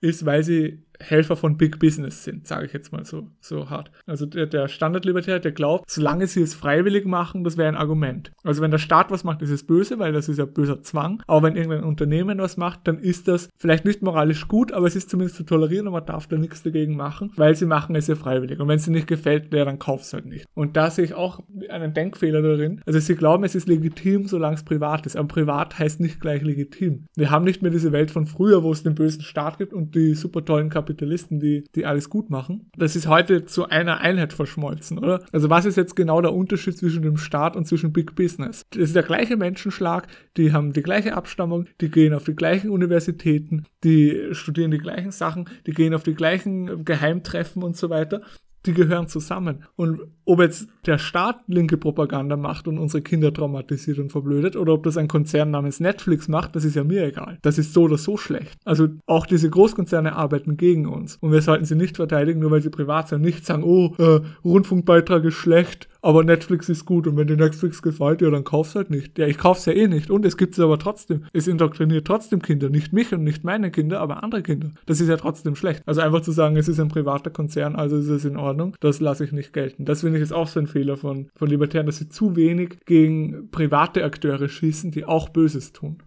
ist, 0.00 0.26
weil 0.26 0.42
sie 0.42 0.85
Helfer 1.00 1.36
von 1.36 1.56
Big 1.56 1.78
Business 1.78 2.24
sind, 2.24 2.46
sage 2.46 2.66
ich 2.66 2.72
jetzt 2.72 2.92
mal 2.92 3.04
so, 3.04 3.28
so 3.40 3.70
hart. 3.70 3.90
Also 4.06 4.26
der, 4.26 4.46
der 4.46 4.68
Standardlibertär, 4.68 5.40
der 5.40 5.52
glaubt, 5.52 5.90
solange 5.90 6.26
sie 6.26 6.42
es 6.42 6.54
freiwillig 6.54 7.04
machen, 7.06 7.44
das 7.44 7.56
wäre 7.56 7.68
ein 7.68 7.76
Argument. 7.76 8.32
Also 8.42 8.62
wenn 8.62 8.70
der 8.70 8.78
Staat 8.78 9.10
was 9.10 9.24
macht, 9.24 9.42
ist 9.42 9.50
es 9.50 9.66
böse, 9.66 9.98
weil 9.98 10.12
das 10.12 10.28
ist 10.28 10.38
ja 10.38 10.44
böser 10.44 10.82
Zwang. 10.82 11.22
Aber 11.26 11.46
wenn 11.46 11.56
irgendein 11.56 11.84
Unternehmen 11.84 12.38
was 12.38 12.56
macht, 12.56 12.80
dann 12.84 12.98
ist 12.98 13.28
das 13.28 13.48
vielleicht 13.56 13.84
nicht 13.84 14.02
moralisch 14.02 14.48
gut, 14.48 14.72
aber 14.72 14.86
es 14.86 14.96
ist 14.96 15.10
zumindest 15.10 15.36
zu 15.36 15.44
tolerieren 15.44 15.86
und 15.86 15.92
man 15.92 16.06
darf 16.06 16.26
da 16.26 16.36
nichts 16.36 16.62
dagegen 16.62 16.96
machen, 16.96 17.32
weil 17.36 17.54
sie 17.54 17.66
machen 17.66 17.94
es 17.96 18.06
ja 18.06 18.14
freiwillig. 18.14 18.60
Und 18.60 18.68
wenn 18.68 18.76
es 18.76 18.86
ihnen 18.86 18.96
nicht 18.96 19.06
gefällt, 19.06 19.52
ja, 19.52 19.64
dann 19.64 19.78
kauft 19.78 20.04
es 20.04 20.12
halt 20.12 20.26
nicht. 20.26 20.46
Und 20.54 20.76
da 20.76 20.90
sehe 20.90 21.04
ich 21.04 21.14
auch 21.14 21.40
einen 21.68 21.94
Denkfehler 21.94 22.42
darin. 22.42 22.80
Also 22.86 22.98
sie 22.98 23.16
glauben, 23.16 23.44
es 23.44 23.54
ist 23.54 23.68
legitim, 23.68 24.26
solange 24.26 24.54
es 24.54 24.64
privat 24.64 25.06
ist. 25.06 25.16
Aber 25.16 25.28
privat 25.28 25.78
heißt 25.78 26.00
nicht 26.00 26.20
gleich 26.20 26.42
legitim. 26.42 27.04
Wir 27.16 27.30
haben 27.30 27.44
nicht 27.44 27.62
mehr 27.62 27.70
diese 27.70 27.92
Welt 27.92 28.10
von 28.10 28.26
früher, 28.26 28.62
wo 28.62 28.72
es 28.72 28.82
den 28.82 28.94
bösen 28.94 29.22
Staat 29.22 29.58
gibt 29.58 29.72
und 29.72 29.94
die 29.94 30.14
super 30.14 30.44
tollen 30.44 30.70
Kapitalismus 30.70 30.85
Kapitalisten, 30.86 31.40
die, 31.40 31.64
die 31.74 31.84
alles 31.84 32.08
gut 32.08 32.30
machen. 32.30 32.70
Das 32.76 32.94
ist 32.94 33.08
heute 33.08 33.44
zu 33.44 33.68
einer 33.68 33.98
Einheit 33.98 34.32
verschmolzen, 34.32 34.98
oder? 34.98 35.24
Also 35.32 35.50
was 35.50 35.64
ist 35.64 35.76
jetzt 35.76 35.96
genau 35.96 36.20
der 36.20 36.32
Unterschied 36.32 36.78
zwischen 36.78 37.02
dem 37.02 37.16
Staat 37.16 37.56
und 37.56 37.66
zwischen 37.66 37.92
Big 37.92 38.14
Business? 38.14 38.62
Das 38.70 38.82
ist 38.82 38.96
der 38.96 39.02
gleiche 39.02 39.36
Menschenschlag, 39.36 40.06
die 40.36 40.52
haben 40.52 40.72
die 40.72 40.82
gleiche 40.82 41.14
Abstammung, 41.14 41.66
die 41.80 41.90
gehen 41.90 42.14
auf 42.14 42.24
die 42.24 42.36
gleichen 42.36 42.70
Universitäten, 42.70 43.64
die 43.82 44.28
studieren 44.30 44.70
die 44.70 44.78
gleichen 44.78 45.10
Sachen, 45.10 45.48
die 45.66 45.72
gehen 45.72 45.92
auf 45.92 46.04
die 46.04 46.14
gleichen 46.14 46.84
Geheimtreffen 46.84 47.64
und 47.64 47.76
so 47.76 47.90
weiter 47.90 48.22
die 48.66 48.74
gehören 48.74 49.08
zusammen. 49.08 49.64
Und 49.76 50.00
ob 50.24 50.40
jetzt 50.40 50.68
der 50.86 50.98
Staat 50.98 51.40
linke 51.46 51.76
Propaganda 51.76 52.36
macht 52.36 52.68
und 52.68 52.78
unsere 52.78 53.02
Kinder 53.02 53.32
traumatisiert 53.32 53.98
und 53.98 54.10
verblödet 54.10 54.56
oder 54.56 54.72
ob 54.72 54.82
das 54.82 54.96
ein 54.96 55.08
Konzern 55.08 55.50
namens 55.50 55.80
Netflix 55.80 56.28
macht, 56.28 56.56
das 56.56 56.64
ist 56.64 56.76
ja 56.76 56.84
mir 56.84 57.04
egal. 57.04 57.38
Das 57.42 57.58
ist 57.58 57.72
so 57.72 57.82
oder 57.82 57.98
so 57.98 58.16
schlecht. 58.16 58.58
Also 58.64 58.88
auch 59.06 59.26
diese 59.26 59.48
Großkonzerne 59.48 60.14
arbeiten 60.14 60.56
gegen 60.56 60.86
uns. 60.86 61.16
Und 61.16 61.32
wir 61.32 61.42
sollten 61.42 61.64
sie 61.64 61.76
nicht 61.76 61.96
verteidigen, 61.96 62.40
nur 62.40 62.50
weil 62.50 62.62
sie 62.62 62.70
privat 62.70 63.08
sind. 63.08 63.22
Nicht 63.22 63.46
sagen, 63.46 63.62
oh, 63.64 63.94
äh, 63.98 64.20
Rundfunkbeitrag 64.44 65.24
ist 65.24 65.34
schlecht, 65.34 65.88
aber 66.06 66.22
Netflix 66.22 66.68
ist 66.68 66.84
gut 66.84 67.08
und 67.08 67.16
wenn 67.16 67.26
dir 67.26 67.36
Netflix 67.36 67.82
gefällt, 67.82 68.22
ja, 68.22 68.30
dann 68.30 68.44
kauf's 68.44 68.76
halt 68.76 68.90
nicht. 68.90 69.18
Ja, 69.18 69.26
ich 69.26 69.38
kauf's 69.38 69.64
ja 69.66 69.72
eh 69.72 69.88
nicht 69.88 70.08
und 70.08 70.24
es 70.24 70.36
gibt 70.36 70.52
es 70.52 70.60
aber 70.60 70.78
trotzdem. 70.78 71.24
Es 71.32 71.48
indoktriniert 71.48 72.06
trotzdem 72.06 72.40
Kinder, 72.40 72.70
nicht 72.70 72.92
mich 72.92 73.12
und 73.12 73.24
nicht 73.24 73.42
meine 73.42 73.72
Kinder, 73.72 73.98
aber 74.00 74.22
andere 74.22 74.44
Kinder. 74.44 74.70
Das 74.86 75.00
ist 75.00 75.08
ja 75.08 75.16
trotzdem 75.16 75.56
schlecht. 75.56 75.82
Also 75.84 76.02
einfach 76.02 76.20
zu 76.20 76.30
sagen, 76.30 76.56
es 76.56 76.68
ist 76.68 76.78
ein 76.78 76.86
privater 76.86 77.30
Konzern, 77.30 77.74
also 77.74 77.96
ist 77.96 78.06
es 78.06 78.24
in 78.24 78.36
Ordnung, 78.36 78.76
das 78.78 79.00
lasse 79.00 79.24
ich 79.24 79.32
nicht 79.32 79.52
gelten. 79.52 79.84
Das 79.84 80.02
finde 80.02 80.18
ich 80.18 80.22
ist 80.22 80.32
auch 80.32 80.46
so 80.46 80.60
ein 80.60 80.68
Fehler 80.68 80.96
von, 80.96 81.26
von 81.34 81.48
Libertären, 81.48 81.86
dass 81.86 81.96
sie 81.96 82.08
zu 82.08 82.36
wenig 82.36 82.78
gegen 82.86 83.50
private 83.50 84.04
Akteure 84.04 84.48
schießen, 84.48 84.92
die 84.92 85.06
auch 85.06 85.30
Böses 85.30 85.72
tun. 85.72 85.98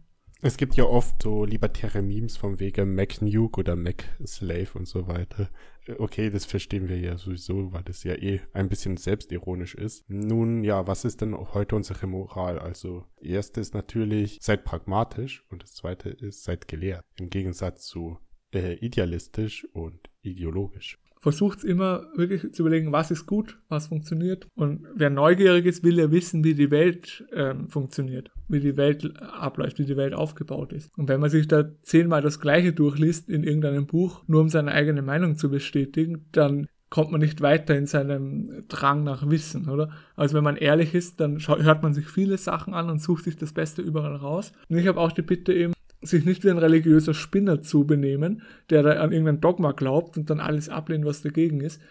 Es 0.42 0.56
gibt 0.56 0.76
ja 0.76 0.86
oft 0.86 1.22
so 1.22 1.44
libertäre 1.44 2.02
Memes 2.02 2.38
vom 2.38 2.62
Wege 2.62 2.86
Mac 2.86 3.22
Nuke 3.22 3.60
oder 3.60 3.76
Mac 3.76 4.06
Slave 4.26 4.70
und 4.76 4.88
so 4.88 5.06
weiter. 5.06 5.50
Okay, 5.98 6.30
das 6.30 6.46
verstehen 6.46 6.88
wir 6.88 6.98
ja 6.98 7.18
sowieso, 7.18 7.74
weil 7.74 7.84
das 7.84 8.06
ja 8.06 8.14
eh 8.14 8.40
ein 8.54 8.70
bisschen 8.70 8.96
selbstironisch 8.96 9.76
ist. 9.76 10.10
Nun, 10.10 10.64
ja, 10.64 10.88
was 10.88 11.04
ist 11.04 11.20
denn 11.20 11.36
heute 11.36 11.76
unsere 11.76 12.08
Moral? 12.08 12.58
Also, 12.58 13.04
erste 13.20 13.60
ist 13.60 13.74
natürlich, 13.74 14.38
seid 14.40 14.64
pragmatisch 14.64 15.44
und 15.50 15.62
das 15.62 15.74
zweite 15.74 16.08
ist, 16.10 16.46
seid 16.46 16.70
gelehrt. 16.70 17.04
Im 17.20 17.30
Gegensatz 17.30 17.86
zu 17.88 18.18
äh, 18.54 18.76
idealistisch 18.76 19.68
und 19.74 20.10
ideologisch 20.22 21.00
versucht 21.20 21.64
immer 21.64 22.08
wirklich 22.16 22.54
zu 22.54 22.64
überlegen, 22.64 22.92
was 22.92 23.12
ist 23.12 23.26
gut, 23.26 23.60
was 23.68 23.88
funktioniert. 23.88 24.48
Und 24.56 24.88
wer 24.96 25.10
neugierig 25.10 25.66
ist, 25.66 25.84
will 25.84 26.00
ja 26.00 26.12
wissen, 26.12 26.44
wie 26.44 26.54
die 26.54 26.72
Welt 26.72 27.26
ähm, 27.34 27.68
funktioniert, 27.68 28.32
wie 28.48 28.62
die 28.62 28.78
Welt 28.78 29.22
abläuft, 29.22 29.80
wie 29.80 29.86
die 29.86 29.98
Welt 29.98 30.14
aufgebaut 30.14 30.72
ist. 30.72 30.90
Und 30.98 31.10
wenn 31.10 31.20
man 31.20 31.30
sich 31.30 31.48
da 31.48 31.66
zehnmal 31.84 32.22
das 32.22 32.40
Gleiche 32.40 32.74
durchliest 32.74 33.30
in 33.30 33.44
irgendeinem 33.44 33.86
Buch, 33.86 34.24
nur 34.28 34.42
um 34.42 34.50
seine 34.50 34.72
eigene 34.72 35.02
Meinung 35.02 35.36
zu 35.36 35.50
bestätigen, 35.50 36.26
dann 36.32 36.68
kommt 36.90 37.12
man 37.12 37.22
nicht 37.22 37.42
weiter 37.42 37.76
in 37.76 37.86
seinem 37.86 38.66
Drang 38.68 39.04
nach 39.04 39.30
Wissen, 39.30 39.70
oder? 39.70 39.92
Also 40.16 40.36
wenn 40.36 40.44
man 40.44 40.56
ehrlich 40.56 40.96
ist, 40.96 41.20
dann 41.20 41.40
hört 41.40 41.84
man 41.84 41.94
sich 41.94 42.08
viele 42.08 42.38
Sachen 42.38 42.74
an 42.74 42.90
und 42.90 43.02
sucht 43.02 43.26
sich 43.26 43.36
das 43.36 43.54
Beste 43.54 43.82
überall 43.82 44.16
raus. 44.16 44.54
Und 44.70 44.78
ich 44.78 44.88
habe 44.88 45.00
auch 45.00 45.12
die 45.12 45.22
Bitte 45.22 45.54
eben, 45.54 45.74
sich 46.02 46.26
nicht 46.26 46.44
wie 46.44 46.50
ein 46.50 46.58
religiöser 46.58 47.14
Spinner 47.14 47.62
zu 47.62 47.86
benehmen, 47.86 48.42
der 48.70 48.84
da 48.84 48.92
an 49.02 49.12
irgendein 49.12 49.42
Dogma 49.42 49.72
glaubt 49.72 50.18
und 50.18 50.30
dann 50.30 50.40
alles 50.40 50.70
ablehnt, 50.70 51.06
was 51.06 51.22
dagegen 51.22 51.62
ist. 51.62 51.82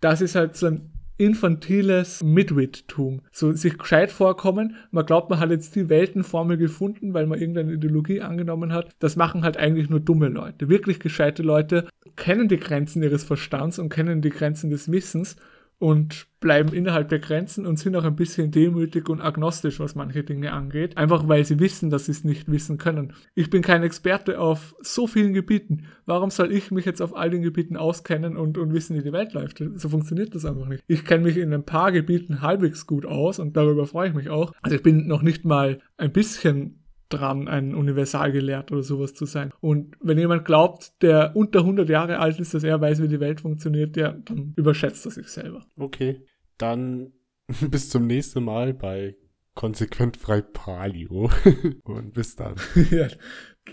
Das 0.00 0.20
ist 0.20 0.34
halt 0.34 0.56
so 0.56 0.66
ein 0.66 0.90
infantiles 1.18 2.22
Midwittum. 2.22 3.22
So 3.32 3.52
sich 3.52 3.76
gescheit 3.76 4.12
vorkommen, 4.12 4.76
man 4.92 5.04
glaubt, 5.04 5.30
man 5.30 5.40
hat 5.40 5.50
jetzt 5.50 5.74
die 5.74 5.88
Weltenformel 5.88 6.56
gefunden, 6.56 7.12
weil 7.12 7.26
man 7.26 7.40
irgendeine 7.40 7.72
Ideologie 7.72 8.20
angenommen 8.20 8.72
hat. 8.72 8.90
Das 9.00 9.16
machen 9.16 9.42
halt 9.42 9.56
eigentlich 9.56 9.90
nur 9.90 10.00
dumme 10.00 10.28
Leute. 10.28 10.68
Wirklich 10.68 11.00
gescheite 11.00 11.42
Leute 11.42 11.88
kennen 12.14 12.48
die 12.48 12.58
Grenzen 12.58 13.02
ihres 13.02 13.24
Verstands 13.24 13.80
und 13.80 13.88
kennen 13.88 14.22
die 14.22 14.30
Grenzen 14.30 14.70
des 14.70 14.90
Wissens 14.92 15.36
und 15.78 16.26
bleiben 16.40 16.72
innerhalb 16.72 17.08
der 17.08 17.18
Grenzen 17.18 17.66
und 17.66 17.78
sind 17.78 17.94
auch 17.96 18.04
ein 18.04 18.16
bisschen 18.16 18.50
demütig 18.50 19.08
und 19.08 19.20
agnostisch, 19.20 19.80
was 19.80 19.94
manche 19.94 20.24
Dinge 20.24 20.52
angeht, 20.52 20.96
einfach 20.96 21.28
weil 21.28 21.44
sie 21.44 21.60
wissen, 21.60 21.90
dass 21.90 22.06
sie 22.06 22.12
es 22.12 22.24
nicht 22.24 22.50
wissen 22.50 22.78
können. 22.78 23.12
Ich 23.34 23.50
bin 23.50 23.62
kein 23.62 23.82
Experte 23.82 24.40
auf 24.40 24.74
so 24.80 25.06
vielen 25.06 25.34
Gebieten. 25.34 25.86
Warum 26.06 26.30
soll 26.30 26.52
ich 26.52 26.70
mich 26.70 26.84
jetzt 26.84 27.00
auf 27.00 27.16
all 27.16 27.30
den 27.30 27.42
Gebieten 27.42 27.76
auskennen 27.76 28.36
und, 28.36 28.58
und 28.58 28.72
wissen, 28.72 28.96
wie 28.96 29.02
die 29.02 29.12
Welt 29.12 29.32
läuft? 29.32 29.62
So 29.76 29.88
funktioniert 29.88 30.34
das 30.34 30.44
einfach 30.44 30.66
nicht. 30.66 30.82
Ich 30.86 31.04
kenne 31.04 31.24
mich 31.24 31.36
in 31.36 31.52
ein 31.52 31.64
paar 31.64 31.92
Gebieten 31.92 32.42
halbwegs 32.42 32.86
gut 32.86 33.06
aus 33.06 33.38
und 33.38 33.56
darüber 33.56 33.86
freue 33.86 34.08
ich 34.08 34.14
mich 34.14 34.30
auch. 34.30 34.52
Also 34.62 34.76
ich 34.76 34.82
bin 34.82 35.06
noch 35.06 35.22
nicht 35.22 35.44
mal 35.44 35.80
ein 35.96 36.12
bisschen 36.12 36.84
dran, 37.08 37.48
ein 37.48 37.74
Universalgelehrter 37.74 38.74
oder 38.74 38.82
sowas 38.82 39.14
zu 39.14 39.24
sein. 39.24 39.52
Und 39.60 39.96
wenn 40.00 40.18
jemand 40.18 40.44
glaubt, 40.44 41.02
der 41.02 41.34
unter 41.34 41.60
100 41.60 41.88
Jahre 41.88 42.18
alt 42.18 42.38
ist, 42.38 42.54
dass 42.54 42.64
er 42.64 42.80
weiß, 42.80 43.02
wie 43.02 43.08
die 43.08 43.20
Welt 43.20 43.40
funktioniert, 43.40 43.96
ja, 43.96 44.12
dann 44.12 44.52
überschätzt 44.56 45.06
er 45.06 45.12
sich 45.12 45.28
selber. 45.28 45.64
Okay, 45.76 46.22
dann 46.58 47.12
bis 47.70 47.90
zum 47.90 48.06
nächsten 48.06 48.44
Mal 48.44 48.74
bei 48.74 49.16
Konsequent 49.54 50.16
frei 50.16 50.40
Palio. 50.40 51.30
Und 51.82 52.14
bis 52.14 52.36
dann. 52.36 52.54
ja, 52.90 53.08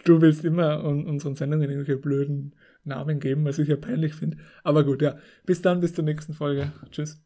du 0.04 0.20
willst 0.20 0.44
immer 0.44 0.84
unseren 0.84 1.36
Sendungen 1.36 1.70
irgendwelche 1.70 2.02
blöden 2.02 2.56
Namen 2.84 3.20
geben, 3.20 3.46
was 3.46 3.60
ich 3.60 3.68
ja 3.68 3.76
peinlich 3.76 4.16
finde. 4.16 4.38
Aber 4.64 4.84
gut, 4.84 5.02
ja. 5.02 5.18
Bis 5.46 5.62
dann, 5.62 5.82
bis 5.82 5.94
zur 5.94 6.04
nächsten 6.04 6.34
Folge. 6.34 6.72
Tschüss. 6.90 7.22